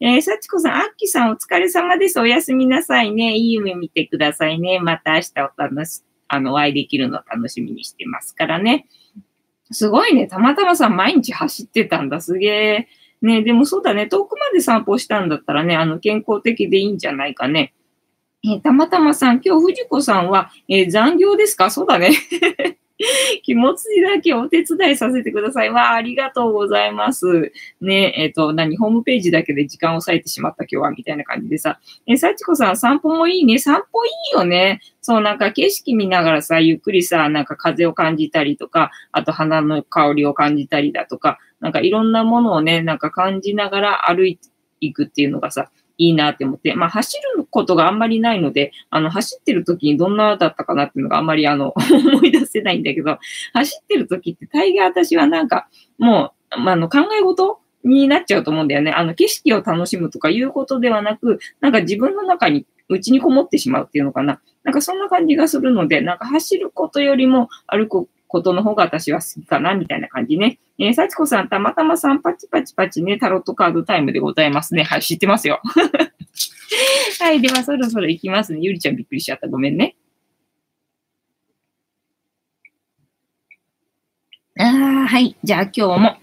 [0.01, 0.15] え。
[0.15, 2.19] えー、幸子さん、あっきさん、お疲れ様です。
[2.19, 3.35] おやすみなさいね。
[3.35, 4.79] いい夢見てくださいね。
[4.79, 8.87] また明日お楽し、あの、お会いできるの楽しみにしてますからね。
[9.71, 10.27] すごいね。
[10.27, 12.21] たまたまさん、毎日走ってたんだ。
[12.21, 12.87] すげえ。
[13.25, 17.73] ね、でもそうだね、遠くまで散歩したんだったらね、あの、健康的でいいんじゃないかね。
[18.43, 21.71] えー、たまたまさん、今日藤子さんは、えー、残業ですか？
[21.71, 22.11] そうだね。
[23.43, 25.69] 気持ちだけお手伝いさせてください。
[25.69, 27.51] わあ、ありがとうございます。
[27.81, 31.79] ねえ、っ、ー、と、何、ホームページだけで時間を割いてしまった今日は、みたいな感じでさ。
[32.07, 33.59] え幸子さん、散歩もいいね。
[33.59, 34.79] 散歩いいよね。
[35.01, 44.47] そう、なんか景色見ながらさ、ゆっくりさ、なんか風を感じたりとか、あと花の香りを感じたりだとか、なんかいろんなものをね、なんか感じながら歩いて
[44.79, 53.17] いくっていうのがさ、いいなって思って、まあ走ることがあんまりないので、あの走ってる時にどんなだったかなっていうのがあんまりあの 思い出せないんだけど、
[53.53, 58.91] 走ってる時って大概私はなんかもう、まあ、の考え事になっちゃうと思うんだよね。
[58.91, 64.41] あの景色を楽しむとかいうことではなく、なんか自分の中に内にこもってしまうっていうのかな。
[64.63, 70.59] なんかそんな感じがするので、なんか走ることよりも歩くことの方が私は好きかな、みたいな感じね。
[70.77, 74.83] えー、幸子さん、たまたまさん、パチパチパチね、タロットカードタイムでございますね。
[74.83, 75.61] はい、知ってますよ。
[77.21, 78.59] はい、ではそろそろ行きますね。
[78.61, 79.47] ゆりちゃんびっくりしちゃった。
[79.47, 79.95] ごめんね。
[84.59, 85.37] ああ、はい。
[85.41, 86.17] じゃあ今日も、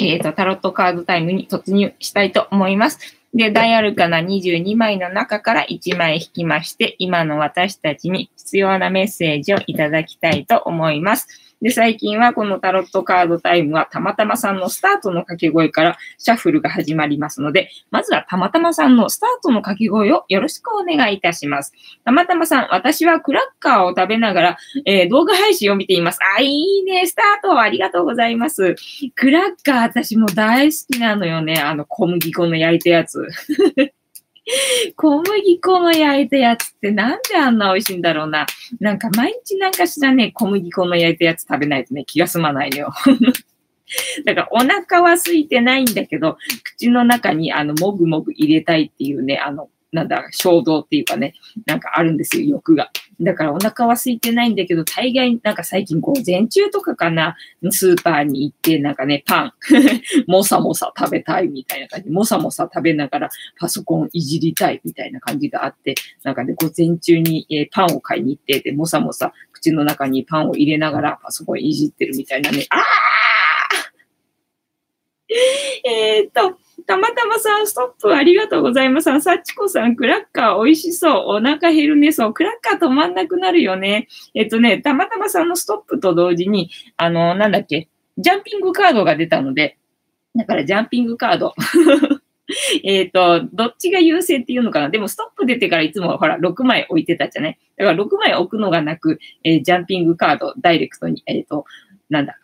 [0.00, 3.21] えっ、ー、と、タロットカードタイムに突入したいと思います。
[3.34, 11.28] で、ダイアルカナ22枚の中から1枚引きまして、今の私たちに必要なメッセージをいただきたいと思います。
[11.62, 21.72] で、最近はこのタロットカードタイムはたまたまさんのスタートの掛け声からシャッフルが始まりますので、まずはたまたまさんのスタートの掛け声をよろしくお願いいたします。
[22.04, 26.18] たまたまさん、私はクラッカーを食べながら、えー、動画配信を見ています。
[26.36, 27.06] あ、いいね。
[27.06, 28.74] スタートありがとうございます。
[29.14, 31.60] クラッカー私も大好きなのよね。
[31.60, 33.28] あの小麦粉の焼いたやつ。
[34.96, 38.46] 小麦粉の焼いたやつってなんであんな美味しいんだろうな。
[38.80, 42.92] なんか毎日なんかしらね、小麦粉の焼いたやつ食べないとね、気が済まないのよ。
[44.24, 51.34] だからお腹は空いてないんだけど、口の中にあの、もぐもぐ入れたいっていうね、あの、なんだ、衝動っていうかね、
[51.66, 52.90] なんかあるんですよ、欲が。
[53.20, 57.36] だからお腹は空いてないんだけど、大概なんか最近午前中とかかな、
[57.70, 59.52] スーパーに行って、なんかね、パン、
[60.26, 63.28] もさもさ食べたいみたいな感じ、もさもさ食べながら
[63.58, 72.82] パソコンいじりたいみたいな感じがあって、なんかね、午前中に、えー、パンを買いに行って、で、もさもさ口の中にパンを入れながらパソコンいじってるみたいなね、あー！
[75.84, 79.20] えっと、たまたまさん、ストップありがとうございます。
[79.20, 81.12] さちこさん、クラッカー美味しそう。
[81.36, 82.12] お腹減るね。
[82.12, 82.34] そう。
[82.34, 84.08] クラッカー止まんなくなるよね。
[84.34, 89.78] えっとね、たまたまさんのストップと同時に、あの、なんだっけ、ジャンピングカードが出たので、
[90.34, 91.54] だからジャンピングカード。
[92.84, 101.64] えっと、どっちが優先っていうのかなでも、ストップ出てからいつもほら、6枚置いてたじゃないだから6枚置くのがなく、えー、ジャンピングカード、ダイレクトに、えっ、ー、と、
[102.10, 102.38] なんだ、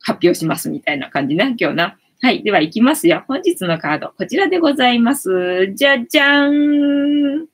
[0.00, 1.98] 発表しますみたいな感じな、今日な。
[2.20, 2.42] はい。
[2.42, 3.22] では、行きますよ。
[3.28, 5.72] 本日のカード、こちらでございます。
[5.74, 7.46] じゃじゃーん。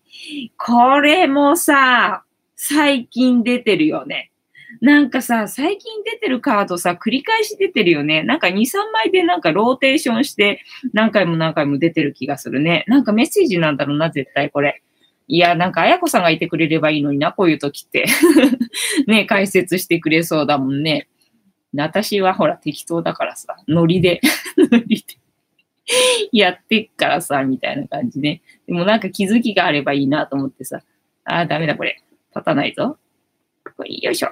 [0.57, 2.25] これもさ、
[2.57, 4.31] 最近出てるよね。
[4.81, 8.23] なんかさ、最近出てるカードさ、繰り返し出てるよね。
[8.23, 10.63] なんか2、3枚でなんかローテーションして、
[10.95, 12.85] 何回も何回も出てる気がするね。
[12.89, 14.83] なんかメッセージなんだろうな、絶対これ。
[15.29, 18.07] いや、なんか、あやこさんがいてくれればいいのにな、こういう時って。
[19.07, 21.09] ね、解説してくれそうだもんね。
[21.77, 24.21] 私はほら適当だからさ、ノリで
[24.57, 25.17] ノリで
[26.33, 28.43] やってっからさ、みたいな感じね。
[28.67, 30.83] でもなんか気づきがあればいいなと思ってさ、
[31.25, 32.03] あーダメだこれ。
[32.35, 32.99] 立たないぞ。
[33.79, 34.29] よいしょ。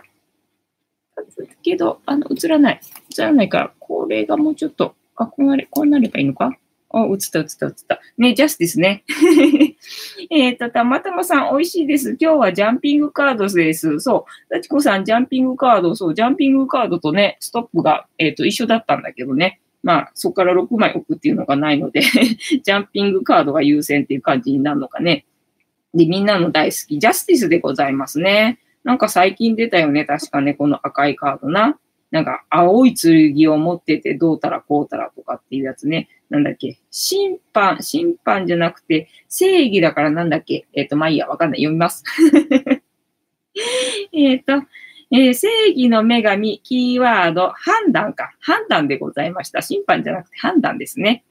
[1.19, 2.81] 立つけど、あの、映らない。
[3.17, 6.57] 映らないから、これがもうちょっと、あ、こうなれ、こうなればいいのか？
[6.93, 8.01] あ、映った、映った、映った。
[8.19, 9.05] ね、ジャスティスね。
[10.31, 12.17] えっと、たまたまさん、美味しいです。
[12.21, 14.01] 今日はジャンピングカードです。
[14.01, 14.55] そう。
[14.55, 19.61] 幸子さん、ジャンピングカード、そう、ジャンピングカードとね、ストップが、えっ、ー、と、一緒だったんだけどね。
[19.83, 22.03] まあ、そこから6枚置くっていうのがないので
[22.63, 25.27] ジャンピングカードが優先っていう感じになるのかね。
[25.93, 28.59] で、みんなの大好き、ジャスティスでございますね。
[28.85, 31.79] なんか最近出たよね、確かね、この赤いカードな。
[32.11, 36.09] なんか、青い剣を持っててどうたらこうたらとかっていうやつね。
[36.33, 36.79] なんだっけ？
[36.91, 40.67] 審判、審判じゃなくて、正義だからなんだっけ？
[40.73, 41.61] えっ、ー、と、まあいいや、わかんない。
[41.61, 42.03] 読みます。
[44.13, 44.65] えっと、
[45.13, 48.33] えー、正義の女神、キーワード、判断か。
[48.41, 49.61] 判断でございました。
[49.61, 51.25] 審判じゃなくて判断ですね。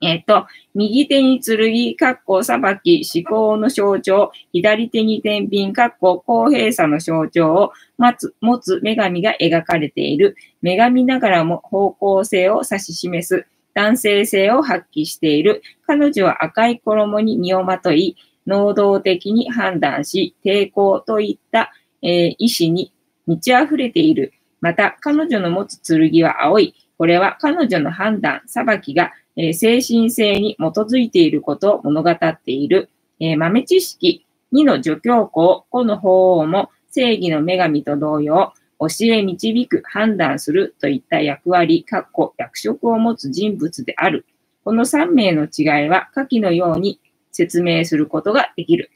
[0.00, 0.46] えっ、ー、と、
[0.76, 10.36] 右手に剣、かっこ裁き、思考の象徴、左手に天秤、かっこ公平さの象徴を持つ、持つ女神が描かれている。
[10.62, 13.46] 女神ながらも方向性を指し示す。
[13.74, 15.62] 男性性を発揮している。
[15.86, 22.92] 彼女は赤い衣に身をまとい、能動的に判断し、抵抗といった、えー、意志に
[23.26, 24.32] 満ち溢れている。
[24.60, 26.74] また、彼女の持つ剣は青い。
[26.96, 44.24] これは彼女の判断、裁きがえ精神性に基づいていることを物語っている、え豆知識、2の助教校、5の法王も正義の女神と同様、教え導く、判断するといった役割、括弧役職を持つ人物である。
[44.64, 47.00] この3名の違いは下記のように
[47.32, 48.90] 説明することができる。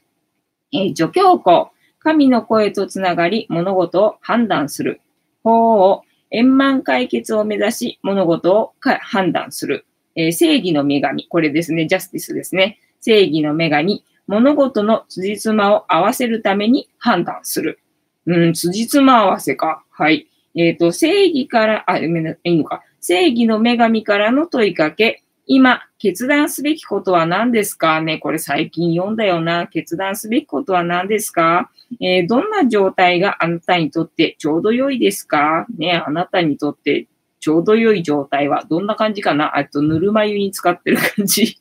[0.71, 5.01] えー、助教校、神の声とつながり物事を判断する。
[5.43, 9.85] 法を円満解決を目指し物事を判断する。
[10.15, 12.79] えー、正義の女神、これですね、ジャスティスですね。
[13.01, 17.79] 正義の女神、物事の辻褄を合わせるために判断する。
[18.25, 19.83] うん、辻褄合わせか。
[19.89, 20.27] はい。
[20.55, 22.83] えっ、ー、と、正義から、あ、いいのか。
[23.01, 25.23] 正義の女神からの問いかけ。
[25.45, 28.01] 今、決断すべきことは何ですか？
[28.01, 29.67] ねこれ最近読んだよな。
[29.67, 31.69] 決断すべきことは何ですか？
[31.99, 35.65] えー、どんな状態があなたにとってちょうど良いですか？
[35.77, 37.07] ねあなたにとって
[37.41, 39.57] ちょうど良い状態はどんな感じかな？
[39.57, 41.59] あと、ぬるま湯に使ってる感じ。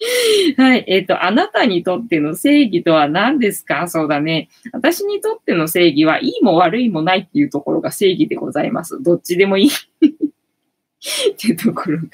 [0.56, 0.84] はい。
[0.86, 3.88] えっ、ー、と、あなたにとっての正義とは何ですか？
[3.88, 4.48] そうだね。
[4.72, 9.02] 私にとっての正義は、いいも悪いもないっていうところが正義でございます。
[9.02, 12.04] どっちでもいい っていうところが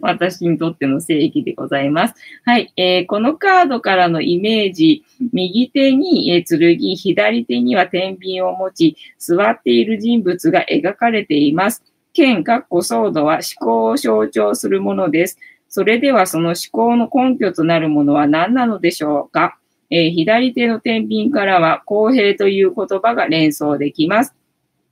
[0.00, 2.14] 私にとっての正義でございます。
[2.44, 2.72] はい。
[2.76, 5.02] えー、このカードからのイメージ、
[5.32, 11.82] 右手に、えー、剣、左手には天秤を持ち、座っている人物が描かれています。
[12.12, 15.38] 剣、かっこソードは思考を象徴するものです。
[15.76, 19.58] それではその思考の根拠となるものは何なのでしょうか、
[19.90, 24.34] えー、左手の天秤からは公平という言葉が連想できます。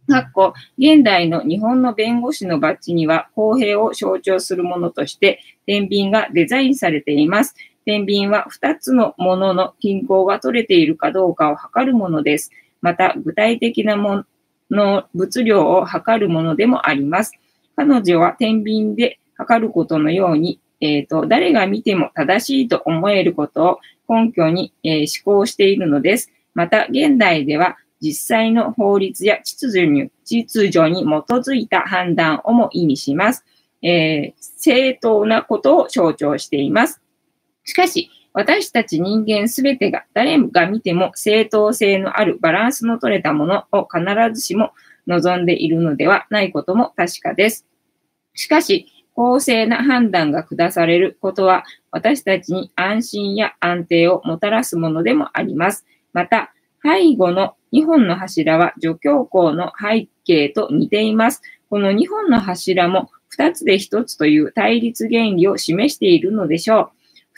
[0.06, 7.54] かっこ現代の日本の弁護士のバッジには公平を象徴するものとして天秤がデザインされています。
[7.86, 12.50] 天秤は2つのものの均衡が取れているかどうかを測るものです。
[12.82, 14.26] また、具体的なも
[14.70, 17.32] の物量を測るものでもあります。
[17.74, 26.30] 彼女は天秤で測ることのように、えっ、ー、と、誰が見ても正しいと思えることを根拠に、えー、思考しているのです。
[26.54, 33.44] また、現代では実際の法律や秩序に秩序に基づいた判断をも意味します。
[33.82, 37.00] えー、正当なことを象徴しています。
[37.64, 44.72] しかし、私たち人間すべてが誰が見ても正当性のあるバランスの取れたものを必ずしも
[45.06, 47.66] 望んでいるのではないことも確かです。
[48.34, 55.86] しかし、公正な判断が下されることは私たちに安心や安定をもたらすものでもあります。
[56.12, 61.42] また、背後の2本の柱は助教校の背景と似ています。
[61.70, 66.92] この2本の柱も2つで1つという対立原理を示しているのでしょ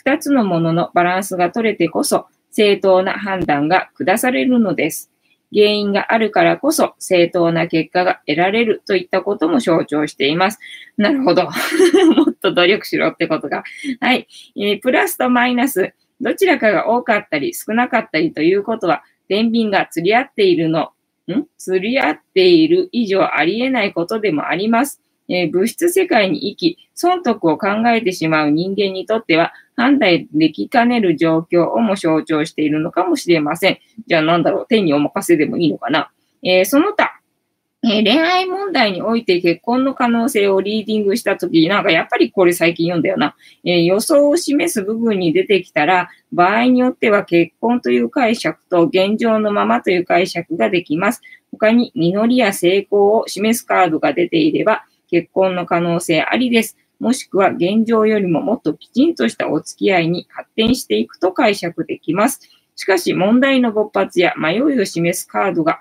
[0.07, 0.09] う。
[0.09, 5.11] 2つのもののバランスが取れてこそ正当な判断が下されるのです。
[5.55, 10.59] 原因があるからこそ正当な結果が得られるといったことも象徴しています。
[10.97, 11.45] なるほど。
[12.17, 13.65] もっと努力しろってことが。
[14.01, 20.93] はい、えー、プラスとマイナス、どちらかが多かったり少なかったりということは、天秤が釣り合っているの、
[21.29, 21.45] ん？
[21.59, 25.01] 釣り合っている以上ありえないことでもあります。
[25.29, 33.79] えー、物質世界に生き、損得を考えてしまう人間にとっては、判断できかねる状況をも象徴しているのかもしれません。
[34.07, 36.11] じゃあなんだろう、天にお任せでもいいのかな。
[36.43, 37.21] えー、その他、
[37.85, 43.37] えー、恋愛問題において結婚の可能性をリーディングしたとき、なんかやっぱりこれ最近読んだよな。
[43.65, 51.21] えー、予想を示す部分に出てきたら、場合によっては結婚という解釈と現状のままという解釈ができます。
[51.53, 56.77] 他に実りや成功を示すカードが出ていれば、結婚の可能性ありです。
[56.99, 62.41] もしくは現状よりももっときちんとしたお付き合いに発展していくと解釈できます。
[62.75, 65.79] しかし問題の勃発や迷いを示すカードが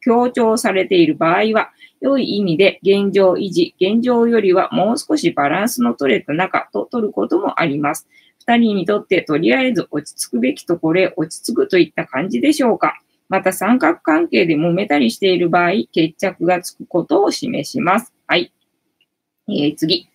[0.00, 8.08] 強調されている場合は、良い意味で現状維持、現状よりはもう少しバランスの取れた中と取ることもあります。
[8.40, 12.98] 二人にとってとりあえず落ち着くべきところへ落ち着くといった感じでしょうか。
[13.28, 18.14] また三角関係で揉めたりしている場合、決着がつくことを示します。
[18.26, 18.52] はい。
[19.48, 20.08] えー、次。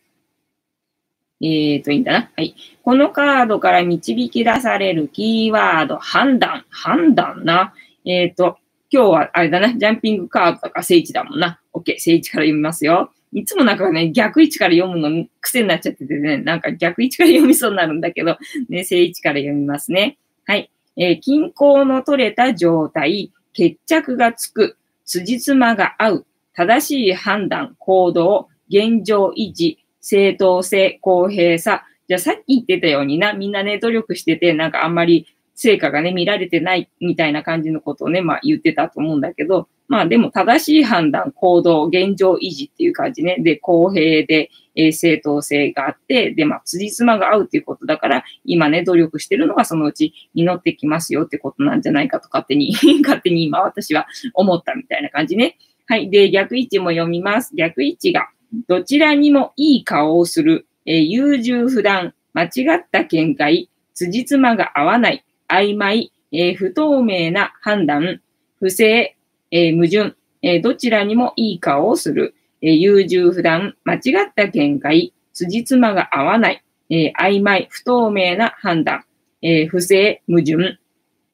[1.41, 2.31] えーと、いいんだな。
[2.35, 2.55] はい。
[2.83, 6.65] このカードから導き出されるキーワード、判断。
[6.69, 7.73] 判断な。
[8.05, 8.57] えーと、
[8.91, 9.73] 今日はあれだな。
[9.77, 11.59] ジャンピングカードとか聖地だもんな。
[11.73, 11.95] OK。
[11.97, 13.11] 聖地から読みますよ。
[13.33, 18.37] いつもなんかね、逆位置から読むの癖になっちゃっててね、なんか逆位置から読みそうになるんだけど、
[18.69, 20.17] ね、正位置から読みますね。
[20.45, 20.69] はい。
[20.95, 31.85] えー、均衡の取れた状態、決着がつく、辻褄が合う、正しい判断、行動、現状維持、正当性、公平さ。
[32.07, 43.37] じゃあさっき言ってたようにな、みんなね、努力してて、なんかあんまり成果がね、見られてないみたいな感じのことをね、まあ言ってたと思うんだけど、まあでも正しい判断、行動、現状維持っていう感じね。
[43.39, 55.57] で、公平で、えー、正当性があって、で、まあ、辻褄が合うっていうことだから、今ね、努力してるのがそのうち実ってきますよってことなんじゃないかと勝手に 勝手に今私は思ったみたいな感じね。
[55.85, 56.09] はい。
[56.09, 57.53] で、逆位置も読みます。
[57.55, 58.29] 逆位置が、
[58.67, 68.21] どちらにもいい顔をする、えー、優柔不断、間違った見解、辻褄が合わない、曖昧、えー、不透明な判断、
[68.59, 69.15] 不正、
[69.51, 79.05] えー、矛盾、えどちらにもいい顔をする、え優柔不断、間違った見解、辻褄が合わない、え曖昧、不透明な判断、
[79.41, 80.77] え不正、矛盾。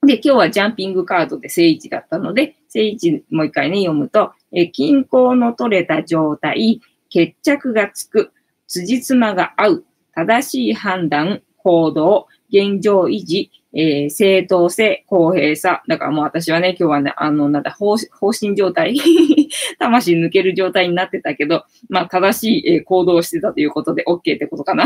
[0.05, 8.31] で、今日はジャンピングカードで正位置だったので、正位置もう一回ね、読むと、え均衡の取れた状態、決着がつく、
[8.67, 15.83] 辻褄が合う、正しい判断、行動、現状維持、えー、正当性、公平さ。
[15.87, 17.97] だからもう私はね、今日はね、あの、なんだ、方
[18.31, 18.97] 針状態。
[19.77, 24.85] 魂抜ける状態になってたけど、まあ、正しい、えー、行動をしてたということで OK ってことかな。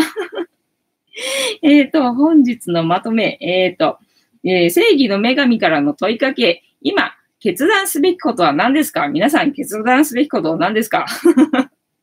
[1.62, 3.38] えっと、本日のまとめ。
[3.40, 3.98] えっ、ー、と、
[4.44, 6.64] えー、正義の女神からの問いかけ。
[6.82, 9.08] 今、決断すべきことは何ですか？
[9.08, 11.06] 皆さん決断すべきことは何ですか？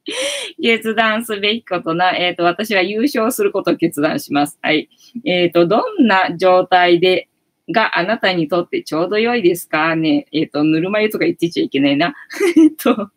[0.63, 4.59] 決断すべきことな、えっ、ー、と、私は優勝することを決断します。
[4.63, 4.89] はい。
[5.25, 7.29] えっ、ー、と、どんな状態で、
[7.73, 10.27] があなたにとってちょうど良いですかね？
[10.33, 12.15] えっ、ー、と、ぬるま湯とか言ってちゃいけないな。
[12.57, 13.11] えっと、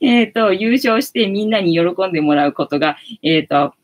[0.00, 3.74] えっと、優勝してみんなに喜んでもらうことが、えっと、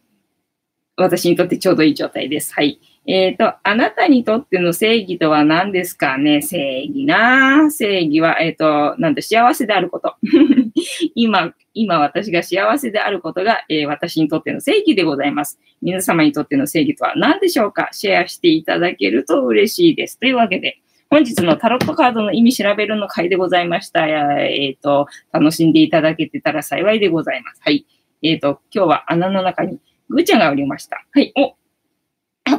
[0.96, 2.52] 私にとってちょうどいい状態です。
[2.54, 2.80] はい。
[3.06, 6.40] えっ、ー、と、あなたにとっての正義とは何ですかね？
[6.40, 10.14] 正義な正義は、えっ、ー、と、なんて幸せであること。
[11.16, 15.58] 今、今私が幸せであることが、えー、私にとっての正義でございます。
[15.80, 17.88] 皆様にとっての正義とは何でしょうか？
[17.90, 20.20] シェアしていただけると嬉しいです。
[20.20, 20.78] というわけで、
[21.10, 24.06] 本日のタロットカードの意味調べるの回でございました。
[24.06, 27.60] えっ、と、楽しんでいただけてたら幸いでございます。
[27.64, 27.84] はい。
[28.22, 31.04] えっ、と、今日は穴の中にぐーちゃんがおりました。
[31.10, 31.32] はい。
[31.36, 31.56] お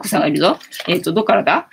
[0.03, 0.59] こさんがいるぞ。
[0.87, 1.69] えっ、ー、と、どっからだ？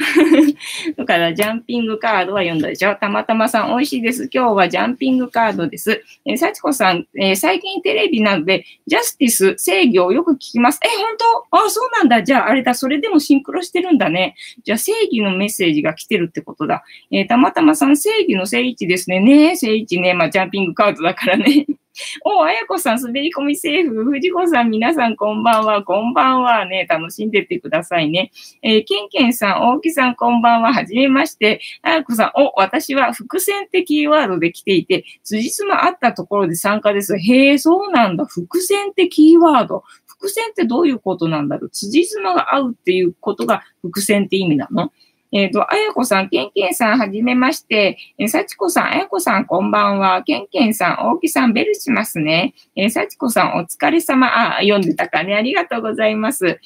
[0.97, 2.95] どからジャンピングカードは読んだでしょ？
[2.97, 4.31] たまたまさん、美味しいです。
[4.33, 6.03] 今日はジャンピングカードです。
[6.25, 10.81] えー、幸子さん、えー、最近テレビなので、ジャスティス、制御をよく聞きます。
[10.83, 11.17] え、本
[11.51, 11.67] 当？
[11.67, 12.23] あ、そうなんだ。
[12.23, 12.75] じゃあ、あれだ。
[12.75, 14.35] それでもシンクロしてるんだね。
[14.65, 16.85] じゃあ、正義のメッセージが来てるってことだ。
[17.11, 19.21] えー、たまたまさん、正義の正位置ですね。
[19.21, 20.15] ね正位置ね。
[20.15, 21.67] まあ、ジャンピングカードだからね。
[22.25, 24.05] お、あやこさん、滑り込みセーフ。
[24.05, 25.83] 藤子さん、皆さん、こんばんは。
[25.83, 26.65] こんばんは。
[26.65, 28.31] ね、楽しんでってくださいね。
[28.63, 30.73] えー、けんけんさん、大木さん、こんばんは。
[30.73, 31.61] はじめまして。
[31.83, 37.17] あやこさん、お、私は伏線ってキーワードで来ていて、辻褄あったところで参加です。
[37.19, 38.25] へえ、そうなんだ。
[38.25, 39.83] 伏線ってキーワード。
[40.07, 44.93] 伏線ってどういうことなんだろう辻褄が合うっていうことが伏線って意味なの？
[45.33, 47.99] えっ、ー、と、あやこさん、けんけんさん、はじめまして。
[48.19, 50.23] えー、さちこさん、あやこさん、こんばんは。
[50.25, 52.55] けんけんさん、大木さん、ベルしますね。
[52.75, 54.57] えー、さちこさん、お疲れ様。
[54.57, 55.35] あ、読んでたかね。
[55.35, 56.59] ありがとうございます。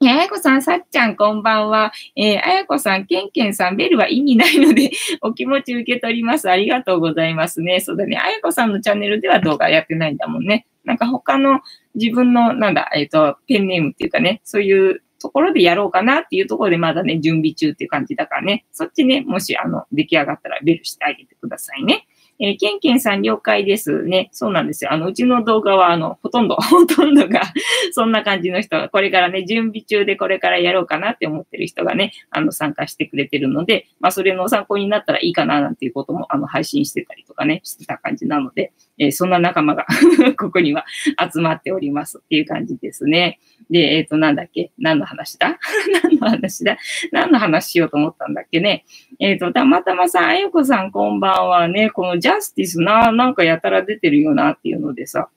[0.00, 1.92] えあやこさん、さっちゃん、こんばんは。
[2.14, 6.48] えー、あやこさん、けんけんさん、ベルは意味ないので お気持ち受け取ります。
[6.48, 7.80] ありがとうございますね。
[7.80, 8.16] そうだね。
[8.16, 10.66] あやこさんのチャンネルでは動画やってないんだもんね。
[10.84, 11.60] なんか他の
[11.96, 22.06] 自分の、なんだ、えっ、ー、と、ペンネームっていうかね、そういうところでやろうかなっていうところでまだね、準備中っていう感じだからね、そっちね、もしあの、出来上がったらベルしてあげてくださいね。
[22.40, 24.28] えー、ケンケンさん了解ですね。
[24.32, 24.92] そうなんですよ。
[24.92, 27.42] あの、うちの動画は、あの、ほとんど、 ほとんどが
[27.90, 39.86] そんな感じの人が、これからね、準備中でこれからやろうかなって思ってる人がね、あの、参加してくれてるので、まあ、それの参考になったらいいかな、なんていうことも、あの、配信してたりとかね、してた感じなので、えー、そんな仲間が
[40.38, 40.86] ここには
[41.32, 43.40] 集まっておりますっていう感じですね。
[43.70, 44.72] で、えっ、ー、と、なんだっけ？
[44.78, 45.58] 何の話だ？
[46.02, 46.78] 何の話だ？
[47.12, 48.84] 何の話しようと思ったんだっけね？
[49.18, 55.28] えっ、ー、と、たまたまさん、あゆこさんこんばんはね、このジャスティスな、なんかやたら出てるよなっていうのでさ、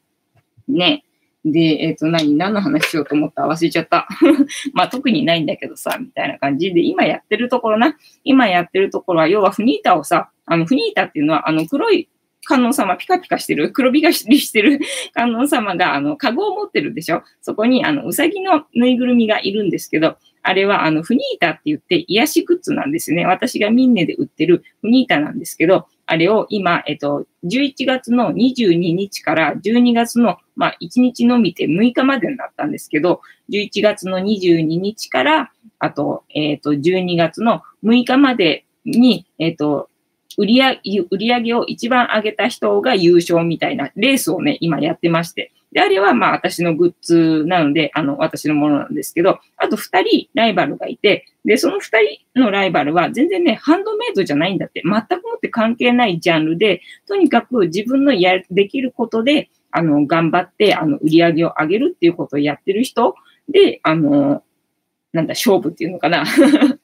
[0.68, 1.04] ね。
[1.44, 3.44] で、えっ、ー、と、何、何の話しようと思った？
[3.44, 4.08] 忘れちゃった。
[4.74, 7.98] まあ、特にないんだけどさ、みたいな感じで、今やってるところな。
[8.24, 12.10] 今やってるところは、要はフニータをさ、あの、フニータっていうのは、あの、黒い
[12.46, 14.80] 観音様、ピカピカしてる、黒光りしてる
[15.14, 17.24] 観音様が、あの、カゴを持ってるでしょ？
[17.42, 23.26] そこに、あの、うさぎのぬいぐるみがいるんですけど、あれは、あの、フニータって言って癒しグッズなんですね。
[23.26, 39.90] 私がミンネで売ってるフニータなんですけど、あれを今、えっと、11月の22日から12月の、まあ、1日のみて6日までになったんですけど、11月の22日から、あと、えっと、12月の6日までに、えっと、
[40.38, 40.80] 売り上
[41.40, 45.52] げ、を一番上げた人が優勝みたいなレースをね、今やってまして。
[45.72, 51.98] で、あれはまあ私のグッズなので、あの、私のものなんですけど、あと二人ライバルがいて、で、その二
[52.34, 63.16] 人のライバルは全然ね、ハンドメイドじゃないんだって、全くもって関係ないジャンルで、とにかく自分のや、できることで、あの、頑張って、あの、売り上げを上げるっていうことをやってる人
[63.48, 64.44] で、あの、
[65.14, 66.26] なんだ、勝負っていうのかな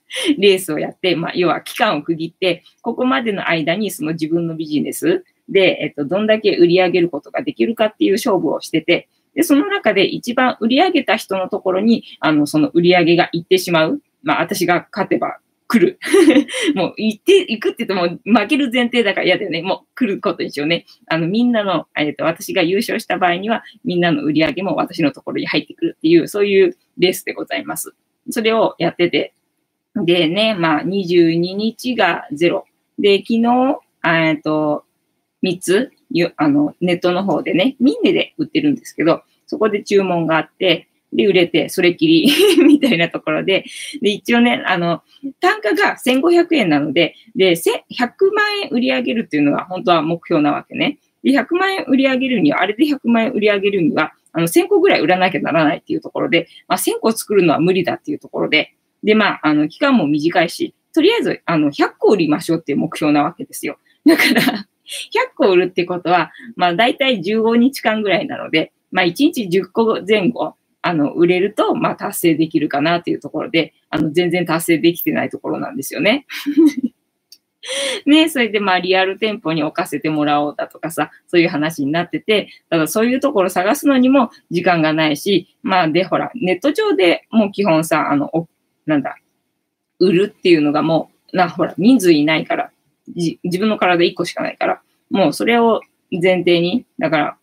[0.37, 14.01] レースをやって、まあ、要は期間を区切って、ここまでの間にその自分のビジネスで、えっと、どんだけ売り上げることができるかっていう勝負をしてて、で、その中で一番売り上げた人のところに、あの、その売り上げが行ってしまう。
[14.23, 15.37] まあ、私が勝てば
[15.67, 15.99] 来る。
[16.75, 19.61] もう行って、行くって言っても負ける前提だから嫌だよね。
[19.61, 20.85] もう来ることにしようね。
[21.07, 27.93] あの、みんなの、えっ、と、私が優勝した場合には、みんなの売り上げも私のところに入ってくるっていう、そういうレースでございます。
[28.29, 29.33] それをやってて、
[30.05, 32.63] でね、まあ、22日が0。
[32.99, 34.83] で、昨日、えっと、
[35.43, 35.91] 3つ、
[36.37, 42.29] あの、ネットの方でね、ミンネで売ってるんですけど、そこで注文があって、で、売れて、それっきり
[42.65, 43.63] みたいなところで、
[44.01, 45.01] で、一応ね、あの、
[45.39, 50.99] 単価が1500円なので、で、100万円売り上げるっていうのが本当は目標なわけね。
[51.23, 58.73] で、100万円売り上げるには、あれで100万円売り上げるには、あの、1000個ぐらい売らなきゃならないっていうところで、まあ、1000個作るのは無理だっていうところで、
[59.07, 63.79] で、まあ、あの、期間も短いし、とりあえず、あの、100個売りましょうっていう目標なわけですよ。
[64.05, 64.67] だから100
[65.33, 76.25] 個売るってことは、まあ、だいたい15日間ぐらいなので、まあ、1日10個前後、あの、売れると、まあ、達成できるかなっていうところで、あの、全然達成できてないところなんですよね。
[78.05, 88.47] ね、それでまあリアル店舗に置かせてもらおうだとかさ、そういう話になってて、ただそういうところ探すのにも時間がないし、まあで、ほら、ネット上でもう基本さ、あの、
[88.87, 89.17] なんだ、
[89.99, 92.71] 売るっていうのがもう、な、ほら、人数いないから、
[93.15, 94.81] 自分の体1個しかないから、
[95.11, 95.81] もうそれを
[96.11, 97.37] 前提に、だから、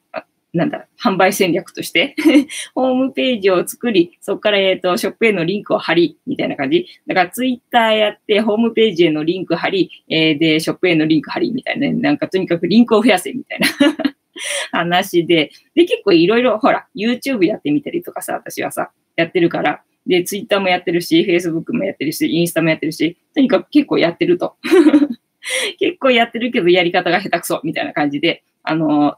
[0.54, 2.14] なんだ、販売戦略として
[2.76, 6.86] ホームページを作り、そこから、えっ、と、ショップへのリンクを貼り、みたいな感じ。
[7.08, 13.66] だから、ツイッターやって、ホームページへのリンク貼り、えー、で、ショップへのリンク貼り、みたいな、ね、なんか、とにかくリンクを増やせ、みたいな
[14.70, 15.50] 話で。
[15.74, 24.56] で、結構いろいろ、ほら、YouTube やってみたりとかさ、私はさ、やってるから、で、ツイッターもやってるし、フェイスブックもやってるし、インスタもやってるし、とにかく結構やってると。
[25.78, 29.16] 結構やってるけどやり方が下手くそみたいな感じで、あの、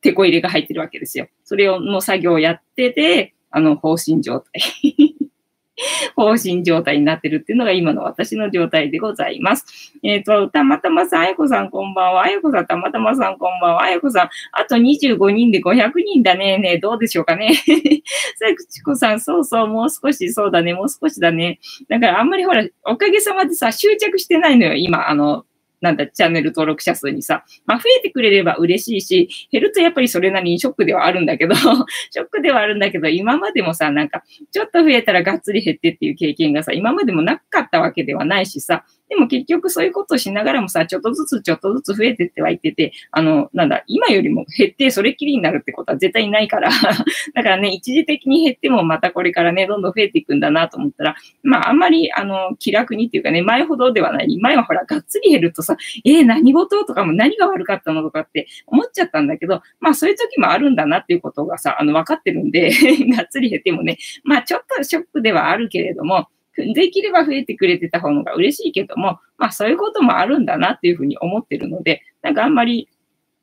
[0.00, 1.28] 手こ入れが入ってるわけですよ。
[1.44, 4.62] それをの作業をやってて、あの、方針状態。
[6.16, 9.92] 放心状態になってるっていうのが今の私の状態でございます。
[10.02, 12.22] えっ、ー、と、たまたまさん、あやこさんこんばんは。
[12.24, 13.82] あやこさん、たまたまさんこんばんは。
[13.82, 16.58] あやこさん、あと25人で500人だね。
[16.58, 17.54] ねどうでしょうかね。
[18.36, 21.58] さくちこさん、そうそう、もう少し、そうだね、もう少しだね。
[21.88, 25.44] だからあんまりほら、おかげさまでさ、執着してないのよ、今、あの、
[25.82, 31.54] なんだ、チャンネル登録者数にさ、まあ、増えてくれれば嬉しいし、減るとやっぱりそれなりにショックではあるんだけど、
[32.10, 34.22] ショックではあるんだけど、今までもさ、なんか、
[34.52, 46.70] ちょっと増えたらがっつり減ってっていう経験がさ、今までもなかったわけではないしさ、でも結局そういうことをしながらもさ、ちょっとずつちょっとずつ増えてってはいってて、あの、なんだ、今よりも減ってそれっきりになるってことは絶対ないから
[47.34, 54.38] だからね、一時的に減ってもまたこれからね、どんどん増えていくんだなと思ったら、まああんまり、あの、気楽にっていうかね、前ほどではない。
[54.40, 62.70] 前はほら、がっつり減るとさ、えー、何事とかも何が悪かったのとかって思っちゃったんだけど、まあそういう時もあるんだなっていうことがさ、あの、分かってるんで
[63.14, 72.88] がっつり減ってもね、まあちょっとショックではあるけれども、できれば増えてくれてた方が嬉しいけども、まあそういうこともあるんだなっていうふうに思ってるので、なんかあんまり、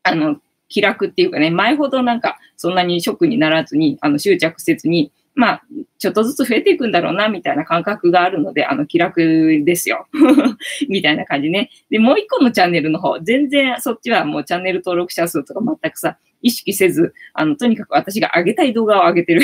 [0.03, 0.37] あの、
[0.69, 5.63] 気楽っていうかね、前ほどなんかそんなにショックにならずに、あの、執着せずに、まあ、
[5.97, 10.07] ちょっとずつ増えていくんだろうな、みたいな感覚があるので、あの、気楽ですよ。
[10.89, 11.69] みたいな感じね。
[11.89, 19.41] で、もう一個のチャンネルの方、全然そっちはもうチャンネル登録者数とか全くさ、意識せず、あの、とにかく私が上げたい動画を上げてる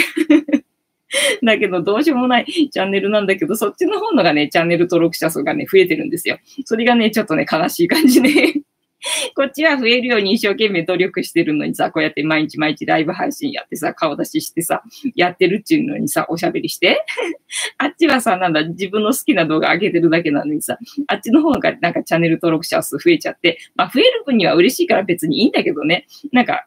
[1.46, 6.40] だけど、どうしようもないチャンネルなんだけど、そっちの方のがね、チャンネル登録者数がね、増えてるんですよ。
[6.66, 8.64] それがね、ちょっとね、悲しい感じね。
[9.36, 14.84] こっちは増えるように一生懸命努力してるのにさ、こうやって毎日毎日ライブ配信やってさ、顔出ししてさ、
[15.16, 17.04] やってるっていうのにさ、おしゃべりして。
[17.78, 20.78] あっちはさ、なんだ、自分の好きな動画上げてるだけなのにさ、
[21.08, 26.08] あっちの方がなんかチャンネル登録者数増えちゃって、まあ増える分には嬉しいから別にいいんだけどね。
[26.32, 26.66] なんか、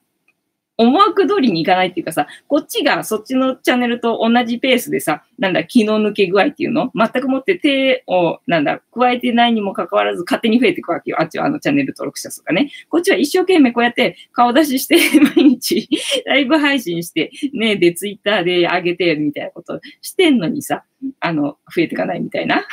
[0.80, 6.92] 思惑通りにいかないっていうかさ、こっちがそっちのチャンネルと同じペースでさ、なんだ、気の抜け具合っていうの？
[6.94, 11.20] 全くもって手を、なんだ、加えてないにもかかわらず勝手に増えていくわけよ。
[11.20, 12.70] あっちはあのチャンネル登録者数がね。
[12.88, 14.96] こっちは一生懸命こうやって顔出しして
[15.36, 15.88] 毎日
[16.26, 20.84] ライブ配信して、ね、で、ツイッターで上げてみたいなことしてんのにさ、
[21.18, 22.64] あの、増えていかないみたいな。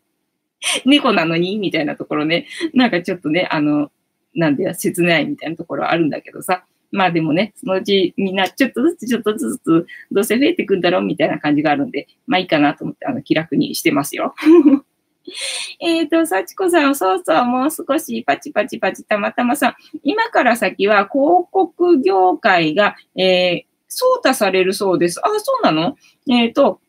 [0.84, 1.58] 猫なのに？
[1.58, 2.46] みたいなところね。
[2.74, 3.90] なんかちょっとね、あの、
[4.34, 6.64] なんで、切ないみたいなところあるんだけどさ。
[6.92, 14.34] まあでもね、そのうちみんなちょっとずつちょっとずつどうせ増えていくんだろうみたいな感じがあるんで、まあいいかなと思ってあの気楽にしてますよ。
[15.80, 25.20] えっと、幸子さん、そうそう、もう少しパチパチパチたまたまさん、今から先は広告業界が、えー、操作されるそうです。
[25.22, 25.96] あ、そうなの？
[26.28, 26.80] えっ、ー、と、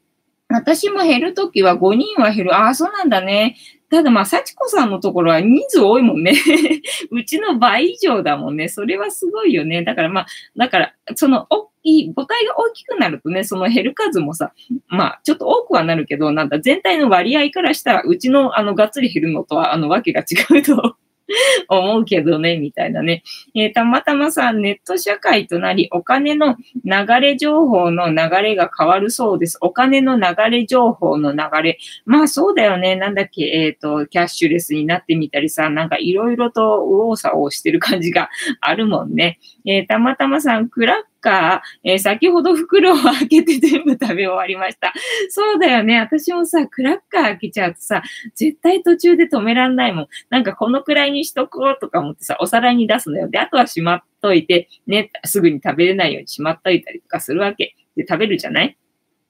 [0.50, 2.56] 私も減るときは5人は減る。
[2.56, 3.56] ああ、そうなんだね。
[3.94, 6.34] ただまあ、幸子さんのところは人数多いもんね。
[7.12, 8.68] うちの倍以上だもんね。
[8.68, 9.84] それはすごいよね。
[9.84, 10.26] だからまあ、
[10.58, 14.52] だから、その大きい、母体が大きくなるとね、その減る数もさ、
[14.88, 20.96] まあ、ちょっと多くはなるけど、なんだ、全体の割合からしたら、うちのあの、がっつり減るのとは、あの、わけが違うと
[21.68, 23.24] 思うけどね、みたいなね。
[23.56, 29.58] えー、たまたまさ、ネット社会となり、お金の流れ情報の流れが変わるそうです。
[29.62, 31.78] お金の流れ情報の流れ。
[32.06, 32.96] まあそうだよね。
[32.96, 38.30] なんだっけ、えっ、ー、と、キャッシュレスになってみたりさ、なんかいろいろと右往左往してる感じが
[38.62, 39.40] あるもんね。
[39.66, 44.94] えー、たまたまさん、クラッか、えー、先ほど袋を開けて全部食べ終わりました。
[45.30, 46.00] そうだよね。
[46.00, 48.04] 私もさ、クラッカー開けちゃうとさ、
[48.36, 50.08] 絶対途中で止めらんないもん。
[50.30, 53.30] なんかこのくらいにしとこうとか思ってさ、お皿に出すのよ。
[53.30, 57.76] で、あとはしまっといて、ね、すぐに食べれないようにしまっといたりとかするわけ。
[57.96, 58.78] で、食べるじゃない？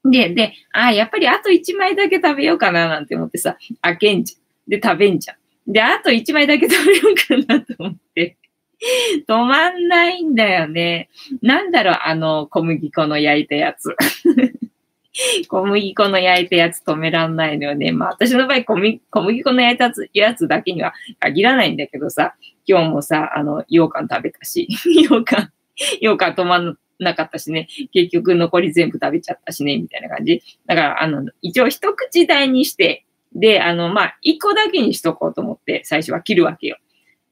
[0.06, 4.38] で、で、ああ、やっぱりあと1枚だけ食べようかななんて思ってさ、開けんじゃ
[4.68, 4.70] ん。
[4.70, 5.72] で、食べんじゃん。
[5.72, 7.02] で、あと1枚だけ食べよ
[7.38, 8.38] うかなと思って。
[9.28, 11.10] 止まんないんだよね。
[11.42, 13.96] なんだろう、あの、小麦粉の焼いたやつ。
[15.48, 17.92] 小麦粉の焼いたやつ止めらんないのよね。
[17.92, 22.34] まあ私の場合小麦小麦粉の焼いたやつだけには限らないんだけどさ、
[22.66, 30.42] 今日もさ、あの、羊羹食べたし、 羊羹、羊羹止まんなかったしね、結局残り全部食べちゃったしね、みたいな感じ。
[30.66, 33.06] だから、あの、一応一口大にして、
[33.36, 36.78] で、あの、まあ、一個だけにしとこうと思って最初は切るわけよ。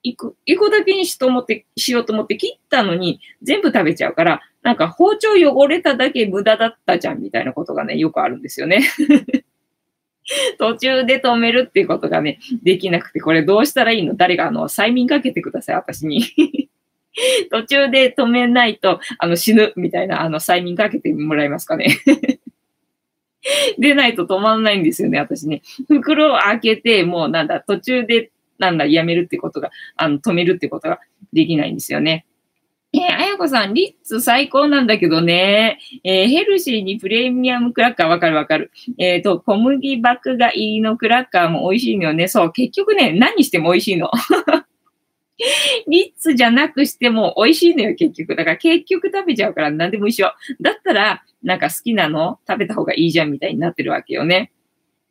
[0.03, 8.81] 一個、一個だけにしと思って、しようと思って切ったのに、全部食べちゃうから、なんか包丁汚れただけ無駄だったじゃんみたいなことがね、よくあるんですよね。
[10.59, 14.15] 途中で止めるっていうことがね、できなくて、これどうしたらいいの？
[14.15, 16.23] 誰かあの、催眠かけてください、私に。
[17.49, 21.97] 途中で止めないと、あの、死ぬみたいな、あの、催眠かけてもらえますかね。
[23.77, 25.61] 出ないと止まんないんですよね、私ね。
[25.87, 28.31] 袋を開けて、もうなんだ、途中で、
[28.61, 30.99] なんだ、やめるってことが、あの、止めるってことが
[31.33, 32.25] できないんですよね。
[32.93, 35.79] えー、あやこさん、リッツ最高なんだけどね。
[36.03, 38.71] えー、ヘルシーにプレミアムクラッカーわかるわかる。
[38.99, 42.27] えっ、ー、と、小麦麦が入りのクラッカーも美味しいのよね。
[42.27, 44.11] そう、結局ね、何しても美味しいの。
[45.87, 48.35] リッツじゃなくしても美味しいのよ、結局。
[48.35, 50.27] だから結局食べちゃうから何でも一緒。
[50.59, 54.51] だったら、なんか好きなの食べた方がいいじゃんみたいになってるわけよね。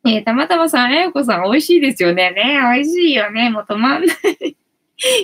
[0.05, 2.31] えー、たまたまさん、あやこさん美味しいですよね。
[2.31, 3.51] ね美味しいよね。
[3.51, 4.57] もう止まんない。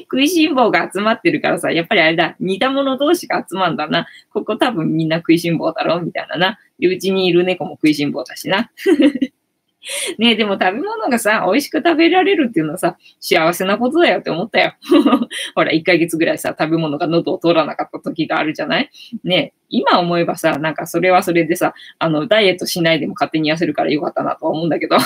[0.02, 4.06] 食いしん坊が集まってるからさ、やっぱりあれだ、似た者同士が集まんだな。
[4.32, 6.58] ここ多分みんな食いしん坊だろみたいなな。
[6.78, 8.70] で、うちにいる猫も食いしん坊だしな。
[10.18, 14.74] ねえ、でも食べ物がさ、美味しく食べられるっていうのはさ、幸せなことだよって思ったよ。
[15.54, 18.90] ほら、1ヶ月ぐらいさ、食べ物が喉を通らなかった時があるじゃない？
[19.24, 24.96] ね、今思えばさ、なんかそれはそれでさ、あの、ダイエットしないでも勝手に痩せるからよかったなとは思うんだけど。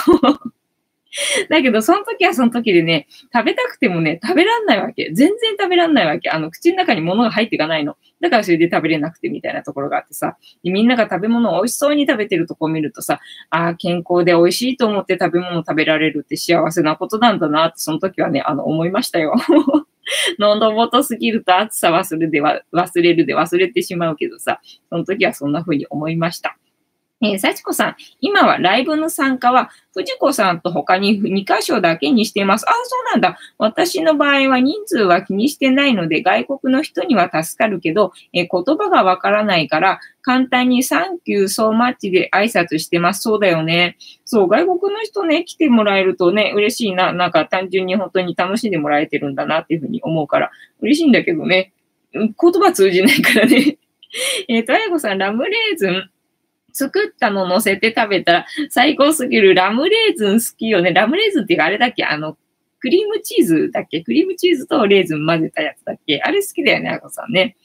[1.50, 5.10] だけど、その時はその時でね、食べたくてもね、食べらんないわけ。
[5.12, 6.30] 全然食べらんないわけ。
[6.30, 7.96] あの、口の中に物が入っていかないの。
[8.20, 19.34] だからそれで食べれなくてみたいなところがあってさ、みんなが食べ物を美味しそうに食べてるとこを見るとさ、ああ、健康で美味しいと思って食べ物を食べられるって幸せなことなんだなって、その時はね、あの、思いましたよ。
[20.38, 26.56] 喉元すぎると暑さ忘れでは、忘れるで忘れてしまうけどさ、その時はそんな風に思いました。
[27.22, 32.64] えー、幸子さん、今はライブの参加は、藤子さんと他に2箇所だけにしています。
[32.66, 33.38] あ、そうなんだ。
[33.58, 43.22] 私の場合は人数は気にしてないので、外国の人には助かるけど、えー、言葉がわからないから、簡単にサンキューソーマッチで挨拶してます。
[43.22, 43.98] そうだよね。
[44.24, 47.12] そう、外国の人ね、来てもらえるとね、嬉しいな。
[47.12, 50.50] なんか単純に本当に楽しんでもらえてるんだなっていうふうに思うから、
[50.80, 51.72] 嬉しいんだけどね。
[52.12, 53.76] 言葉通じないからね。
[54.48, 56.10] えっ、ー、と、あやこさん、ラムレーズン。
[56.72, 60.92] 作ったの乗せて食べたら最高すぎるラムレーズン好きよね。
[60.92, 62.04] ラムレーズンっていうかあれだっけ？
[62.04, 62.36] あの、
[62.78, 64.00] クリームチーズだっけ？
[64.02, 66.20] クリームチーズとレーズン混ぜたやつだっけ？
[66.22, 67.56] あれ好きだよね、あこさんね。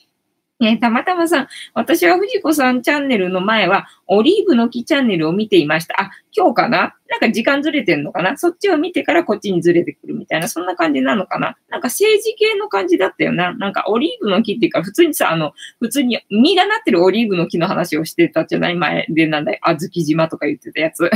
[0.61, 5.99] えたまたまさん、私は藤子さんチャンネルの前は、オリーブの木チャンネルを見ていました。
[5.99, 6.95] あ、今日かな？
[7.09, 8.37] なんか時間ずれてんのかな？
[8.37, 11.57] そっちを見てからこっちにずれてくるみたいな、そんな感じなのかな？
[11.67, 13.53] なんか政治系の感じだったよな。
[13.53, 15.51] なんかオリーブの木っていうか、普通にさ、あの、
[15.81, 18.75] 普通に実がなってるオリーブの木の話をしてたじゃない？
[18.75, 21.11] 前で、なんだい、あずき島とか言ってたやつ。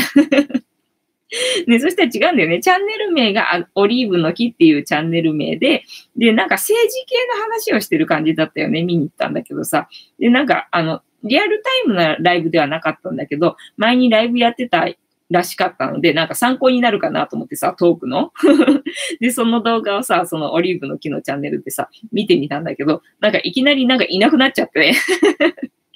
[1.67, 2.59] ね、そしたら違うんだよね。
[2.59, 5.83] チャンネル名がオリーブの木っていうチャンネル名で、
[6.17, 8.83] で、なんか政治系の話をしてる感じだったよね。
[8.83, 9.87] 見に行ったんだけどさ。
[10.19, 14.87] で、なんか、あの、リアルタイムなライブではなかったんだけど、前にライブやってた
[15.29, 18.31] らしかったので、なんか参考になるかなと思ってさ、トークの。
[19.19, 24.93] で、その動画をさ、そのオリーブの木のチャンネルでさ、見てみたんだけど、なんかいきなりなんかいなくなっちゃって、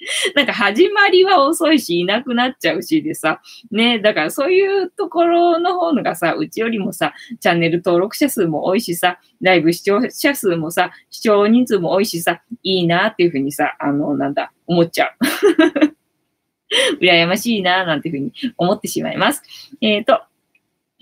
[0.34, 3.40] なんか始まりは遅いし、いなくなっちゃうしでさ、
[3.70, 15.14] ね、だからそういうところの方のがさ、うちよりもさ、チャンネル登録者数も多いしさ、ライブ視聴者数もさ、視聴人数も多いしさ、いいなっていうふうにさ、あの、なんだ、思っちゃう。
[17.00, 19.42] 羨ましいななんていうふうに思ってしまいます。
[19.80, 20.22] えっ、ー、と、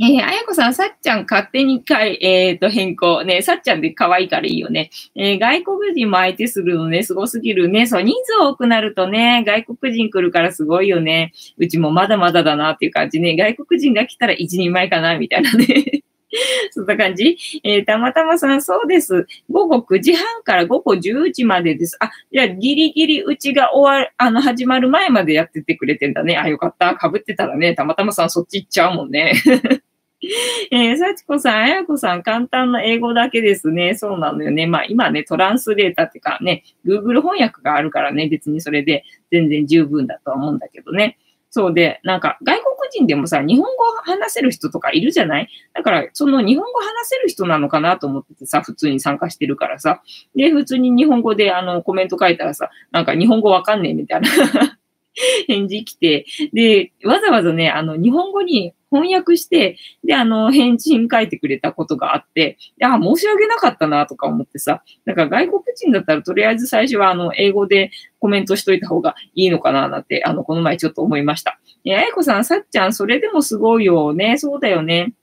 [0.01, 3.25] えー、あやこさん、さっちゃん勝手にかい、えっ、ー、と、変更。
[3.25, 4.91] ね、さっちゃんで可愛いからいいよね。
[5.15, 7.87] えー、外国人も相手するのね、すごすぎるね。
[7.87, 11.33] そう、人数多くなるとね、外国人来るからすごいよね。
[11.59, 13.37] うちもまだまだだなっていう感じね。
[13.37, 16.03] 外国人が来たら一人前かな、みたいなね。
[16.71, 17.37] そんな感じ？
[17.63, 19.27] えー、たまたまさん、そうです。
[19.51, 21.97] 午後9時半から午後10時までです。
[22.01, 26.37] あ、じゃあ、ギリギリうちが終わる、あの、始まる前までやっててくれてんだね。
[26.37, 26.97] あ、よかった。
[26.97, 29.35] 被ってたらね、たまたまさんそっち行っちゃうもんね。
[30.71, 33.95] えー、幸子さん、あやこさん、簡単な英語だけですね。
[33.97, 34.67] そうなのよね。
[34.67, 41.19] まあ今ね、トランスレーターっていうかね、Google 翻訳があるからね、別にそれで全然十分だとは思うんだけどね。
[41.55, 45.49] そうで、なんか外国人でもさ、日本語話せる人とかいるじゃない？
[45.75, 50.03] だから、その日本語話せる人なのかなと思っててさ、普通に参加してるからさ。
[50.35, 54.31] で、普通に日本語であのコメント書いたらさ、なんか日本語わかんねえみたいな。
[55.47, 56.25] 返事来て、
[56.55, 67.91] で、わざわざね、あの、日本語に翻訳して、で、あの、返信書いてくれたことがあって、あ、申し訳なかったなとか思ってさ、だから外国人だったらとりあえず最初はあの、英語で
[68.21, 71.59] コメントしといた方がいいのかななんて、あの、この前ちょっと思いました。
[71.85, 74.37] え、あやこさん、さっちゃん、それでもすごいよね。
[74.37, 75.15] そうだよね。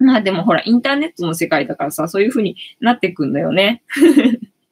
[0.00, 3.82] まあでもほら、インターネットの世界だからさ、そういう風になってくんだよね。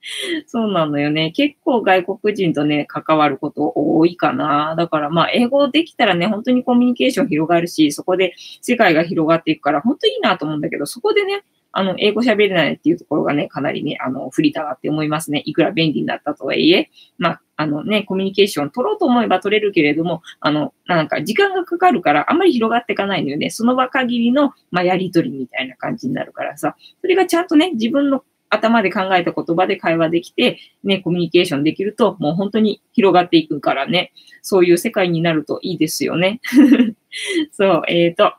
[0.47, 1.33] そうなのよね。
[1.33, 4.75] 結構外国人とね、関わること多いかな。
[4.77, 11.43] だからまあ、英語できたらね、本当にコミュニケーション広がるし、そこで世界が広がっていくから、本当いいなと思うんだけど、そこでね、
[11.73, 15.43] あの、英語喋れないっていうところがね、かなりね、あの、不利だなって思いますね。
[15.45, 23.51] いくら便利になったとはいえ、まあ、あのね、コミュニケーション取ろうと思えば取れるけれども、あの、なんか時間がかかるからあんまり広がっていかないのよね。
[23.51, 36.41] その場限りの、まあ、やりとりみたいな感じになるからさ、それがちゃんとね、自分の頭で考えた言葉で会話できて、ね、コミュニケーションできると、もう本当に広がっていくからね、そういう世界になるといいですよね。
[37.53, 38.35] そう、えっ、ー、と、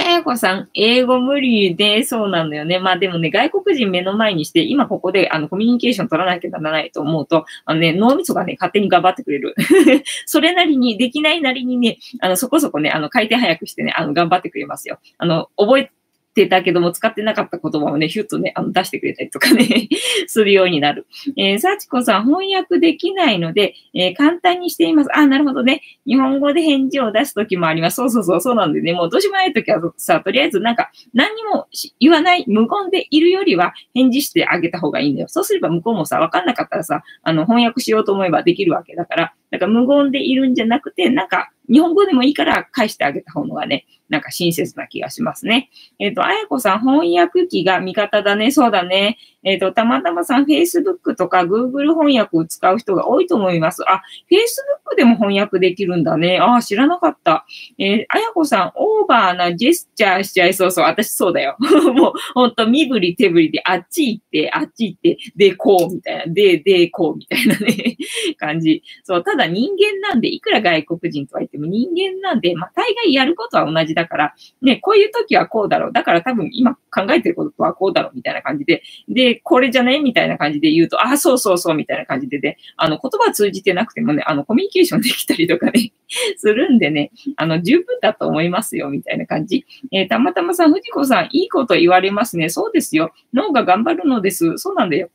[0.00, 2.78] あやこさん、英語無理で、そうなんだよね。
[2.78, 9.56] まあでもね、外国人目の前にして、今ここであのコミュニケーション取らなきゃならないと思うと、あのね、脳みそがね、勝手に頑張ってくれる。
[10.24, 15.00] それなりに、できないなりにね、あの、そこそこね、あの、回転早くしてね、あの、頑張ってくれますよ。
[15.18, 15.90] あの、覚え
[16.38, 19.88] てたけども使ってなかった言葉をね、ヒュッとね、あの出してくれたりとかね
[20.28, 21.06] するようになる。
[21.36, 25.16] えー、幸子さん、翻訳できないので、えー、簡単にしています。
[25.16, 25.82] あ、なるほどね。
[26.06, 27.96] 日本語で返事を出すときもあります。
[27.96, 31.66] そうそうそう、そうなんでね、もうどうしようもないときはさ、とりあえずなんか、何にも
[31.98, 35.28] 言わない、無言でいるよりは返事してあげた方がいいんだよ。
[35.28, 45.70] そうすれば向こうもさ、わかんなかったらさ、あの、翻訳しようと思えばできるわけだから、だから無言でいるんじゃなくて、なんか、日本語でもいいから返してあげた方がね、なんか親切な気がしますね。
[45.98, 48.50] えっ、ー、と、あやこさん、翻訳機が味方だね。
[48.50, 49.18] そうだね。
[49.44, 53.82] えっ、ー、と、たまたまさん、Facebook とか Google 翻訳を使う人が多いと思います。
[53.86, 56.38] あ、Facebook でも翻訳できるんだね。
[56.40, 57.44] あ、知らなかった。
[57.78, 60.84] えー、あやこさん、オーバーなジェスチャーしちゃいそうそう。
[60.86, 61.56] 私そうだよ。
[61.94, 66.32] もう、ほんと、身振り手振りで、あっち行って、あっち行って、で、こう、みたいな。
[66.32, 67.96] で、で、こう、みたいなね、
[68.38, 68.82] 感じ。
[69.04, 75.92] そう、ただ人間なんで、いくら外国人とは言っても人間なんで、まあ、大概やることは同じだから、ね、こういう時はこうだろう。
[75.92, 80.00] だから多分今考えてることはこうだろう、みたいな感じで、で、これじゃね？
[80.00, 85.92] みたいな感じで言うと、ああ、そうそうそう、みたいな感じでね、あの、言葉通じてなくてもね、あの、コミュニケーションできたりとかね、
[86.36, 89.66] するんでね、あの、十分だと思いますよ、みたいな感じ。
[89.92, 92.48] えー、たまたまさん、藤子さん、いいこと言われますね。
[92.48, 93.12] そうですよ。
[93.34, 94.56] 脳が頑張るのです。
[94.58, 95.10] そうなんだよ。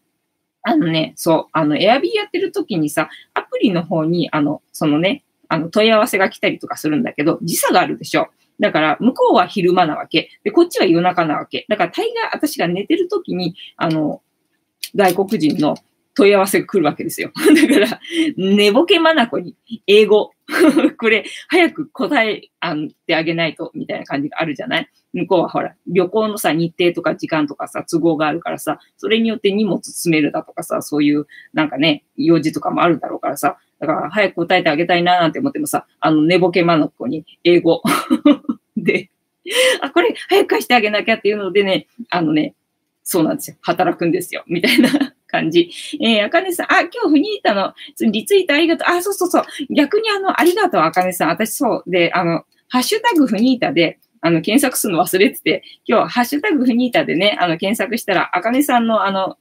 [0.66, 5.24] あのね、そう、あの、エアビーやってる時にさ、アプリの方に、あの、そのね、
[5.54, 8.30] あの、問い合わせが来たりとかするんだけど、時差があるでしょ。
[8.60, 10.30] だから、向こうは昼間なわけ。
[10.44, 11.66] で、こっちは夜中なわけ。
[11.70, 14.24] だから、大概私が寝てる時に、あの、
[14.96, 15.76] 外国人の
[16.16, 17.32] 問い合わせが来るわけですよ。
[17.70, 18.00] だから、
[18.38, 19.56] 寝ぼけまなこに
[19.88, 20.32] 英語、
[21.00, 22.50] これ、早く答え
[23.08, 24.90] てあげないと、みたいな感じがあるじゃない？
[25.14, 37.82] 向こうはほら、旅行のさ、日程とか時間とかさ、都合があるからさ、それによって荷物詰めるだとかさ、そういう、なんかね、用事とかもあるだろうからさ、だから早く答えてあげたいななんて思ってもさ、あの、寝ぼけまなこに英語
[38.78, 39.10] で、
[39.82, 42.56] あ、これ早く返してあげなきゃっていうのでね、あのね、
[43.04, 43.58] そうなんですよ。
[43.62, 44.44] 働くんですよ。
[44.48, 44.90] みたいな
[45.34, 45.72] 感じ。
[46.00, 48.96] えー、あかねさん、あ、今日フニータのリツイートありがとう。
[48.96, 49.44] あ、そうそうそう。
[49.74, 51.30] 逆にあの、ありがとう、あかねさん。
[51.30, 51.90] 私そう。
[51.90, 59.38] で、あの、ハッシュタグフニータで、あの、検索するの忘れてて、今日、ハッシュタグフニータでね、あの、検索したら、あかねさんのあの、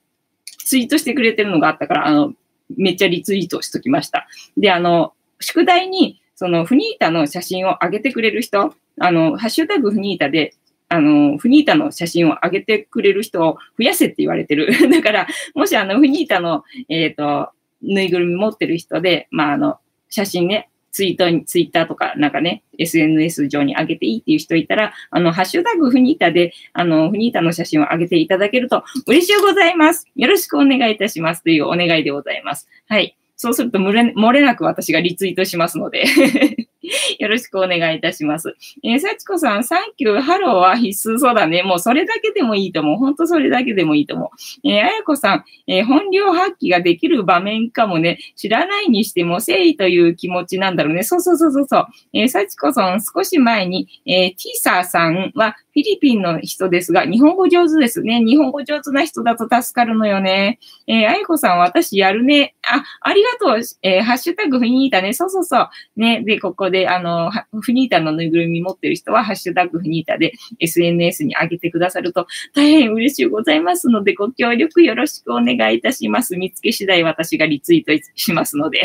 [0.65, 2.33] ツイートしてくれてるのがあったから、あの、
[2.77, 4.27] めっちゃリツイートしときました。
[4.57, 10.55] で、あの、宿題に、その、フニータの写真を上げてくれる人、あの、ハッシュタグフニータで、
[10.93, 14.69] あの、フニータの写真を上げてくれる人を増やせって言われてる。
[14.93, 19.79] だから、もしあの、フニータの、えっ、ー、と、ぬいぐるみ持ってる人で、まあ、あの、
[20.11, 30.07] 写真ね、ツイートに、ツイッターとか、なんかね、SNS 上に上げていいっていう人いたら、あの、ハッシュタグフニータで、あの、フニータの写真を上げていただけると嬉しいございます。
[30.15, 32.69] よろしくお願いいたしますというお願いでございます。
[32.87, 33.17] はい。
[33.37, 36.05] そうすると漏れ、漏れなく私がリツイートしますので
[37.19, 38.55] よろしくお願いいたします。
[38.83, 41.63] えー、幸子さん、サンキュー、ハローは必須そうだね。
[41.63, 42.97] もうそれだけでもいいと思う。
[42.97, 44.69] ほんとそれだけでもいいと思う。
[44.69, 48.19] えー、あやこさん、えー、本領発揮ができる場面かもね。
[48.37, 51.03] 知らないにしても誠意という気持ちなんだろうね。
[51.03, 51.87] そうそうそうそうそう。
[52.13, 58.21] えー、幸子さん、少し前に、えー、ティーサーさんはフィリピンの人ですが、日本語上手ですね。
[58.21, 60.59] 日本語上手な人だと助かるのよね。
[60.87, 62.55] えー、あやこさん、私やるね。
[62.63, 63.61] あ、ありがとう。
[63.83, 65.15] えー、ハッシュタグフィニータね。
[65.15, 65.71] そうそうそう。
[65.97, 66.23] ね。
[66.25, 76.37] で、ここで、あの、フニータのぬいぐるみ持ってる人は、ハッシュタグフニータで SNS に上げてくださると大変嬉しいございますので、ご協力よろしくお願いいたします。
[76.37, 78.83] 見つけ次第私がリツイートしますので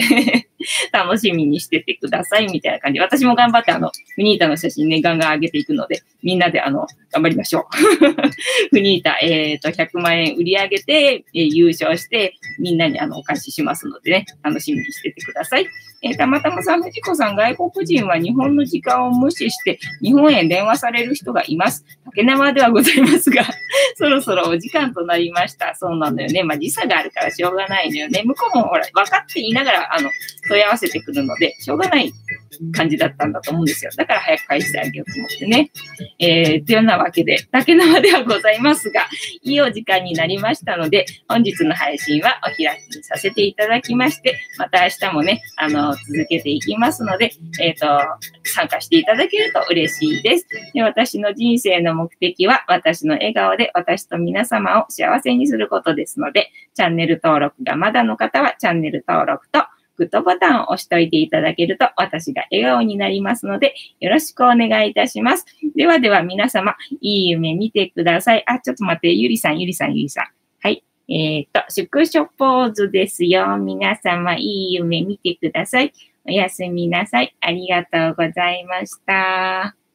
[0.92, 3.00] 楽しみにしててください、みたいな感じ。
[3.00, 7.66] 私も頑張って、あの、フニータの写真ね、ガンガン上げていくので、みんなで、あの、頑張りましょう。
[8.72, 15.68] フニータ、えっ、ー、と、100万円売り上げて、えー、優勝して、みんなにあの、お貸ししますのでね、楽しみにしててください。
[16.04, 21.86] えー、たまたまさん、藤子さん、外国人は日本の時間を無視して、日本へ電話される人がいます。
[22.06, 23.44] 竹縄ではございますが、
[23.96, 25.74] そろそろお時間となりました。
[25.76, 26.44] そうなんだよね。
[26.44, 28.22] まあ、時差があるからしょうがないのよね。
[28.24, 30.10] 向こうもほら、分かっていながら、あの、
[30.48, 32.12] 問い合わせてくるので、しょうがない
[32.74, 33.92] 感じだったんだと思うんですよ。
[33.96, 35.72] だから早く返してあげようと思ってね。
[36.20, 39.08] えー、というようなわけで、竹縄ではございますが、
[39.44, 47.88] いいお時間になりましたので、本日の配信はお開きにさせていただきまして、また明日もね、あの、続けていきますので、えっ、ー、と、
[48.44, 50.48] 参加していただけると嬉しいです。
[50.74, 59.64] で私の人生の目的は、私の笑顔で私と皆様を幸せにすることですので、チャンネル登録がまだの方はチャンネル登録と、
[59.98, 65.46] グッドボタンを押しといていただけると私が笑顔になりますので、よろしくお願いいたします。
[65.76, 68.44] ではでは皆様、いい夢見てください。
[68.48, 70.26] あ、ちょっと待って、ゆりさん、ゆりさん、ゆりさん。
[70.62, 70.84] はい。
[71.10, 73.58] えっ、ー、と、縮小ポーズですよ。
[73.58, 75.94] 皆様、いい夢見てください。
[76.26, 77.36] おやすみなさい。
[77.40, 79.87] ありがとうございました。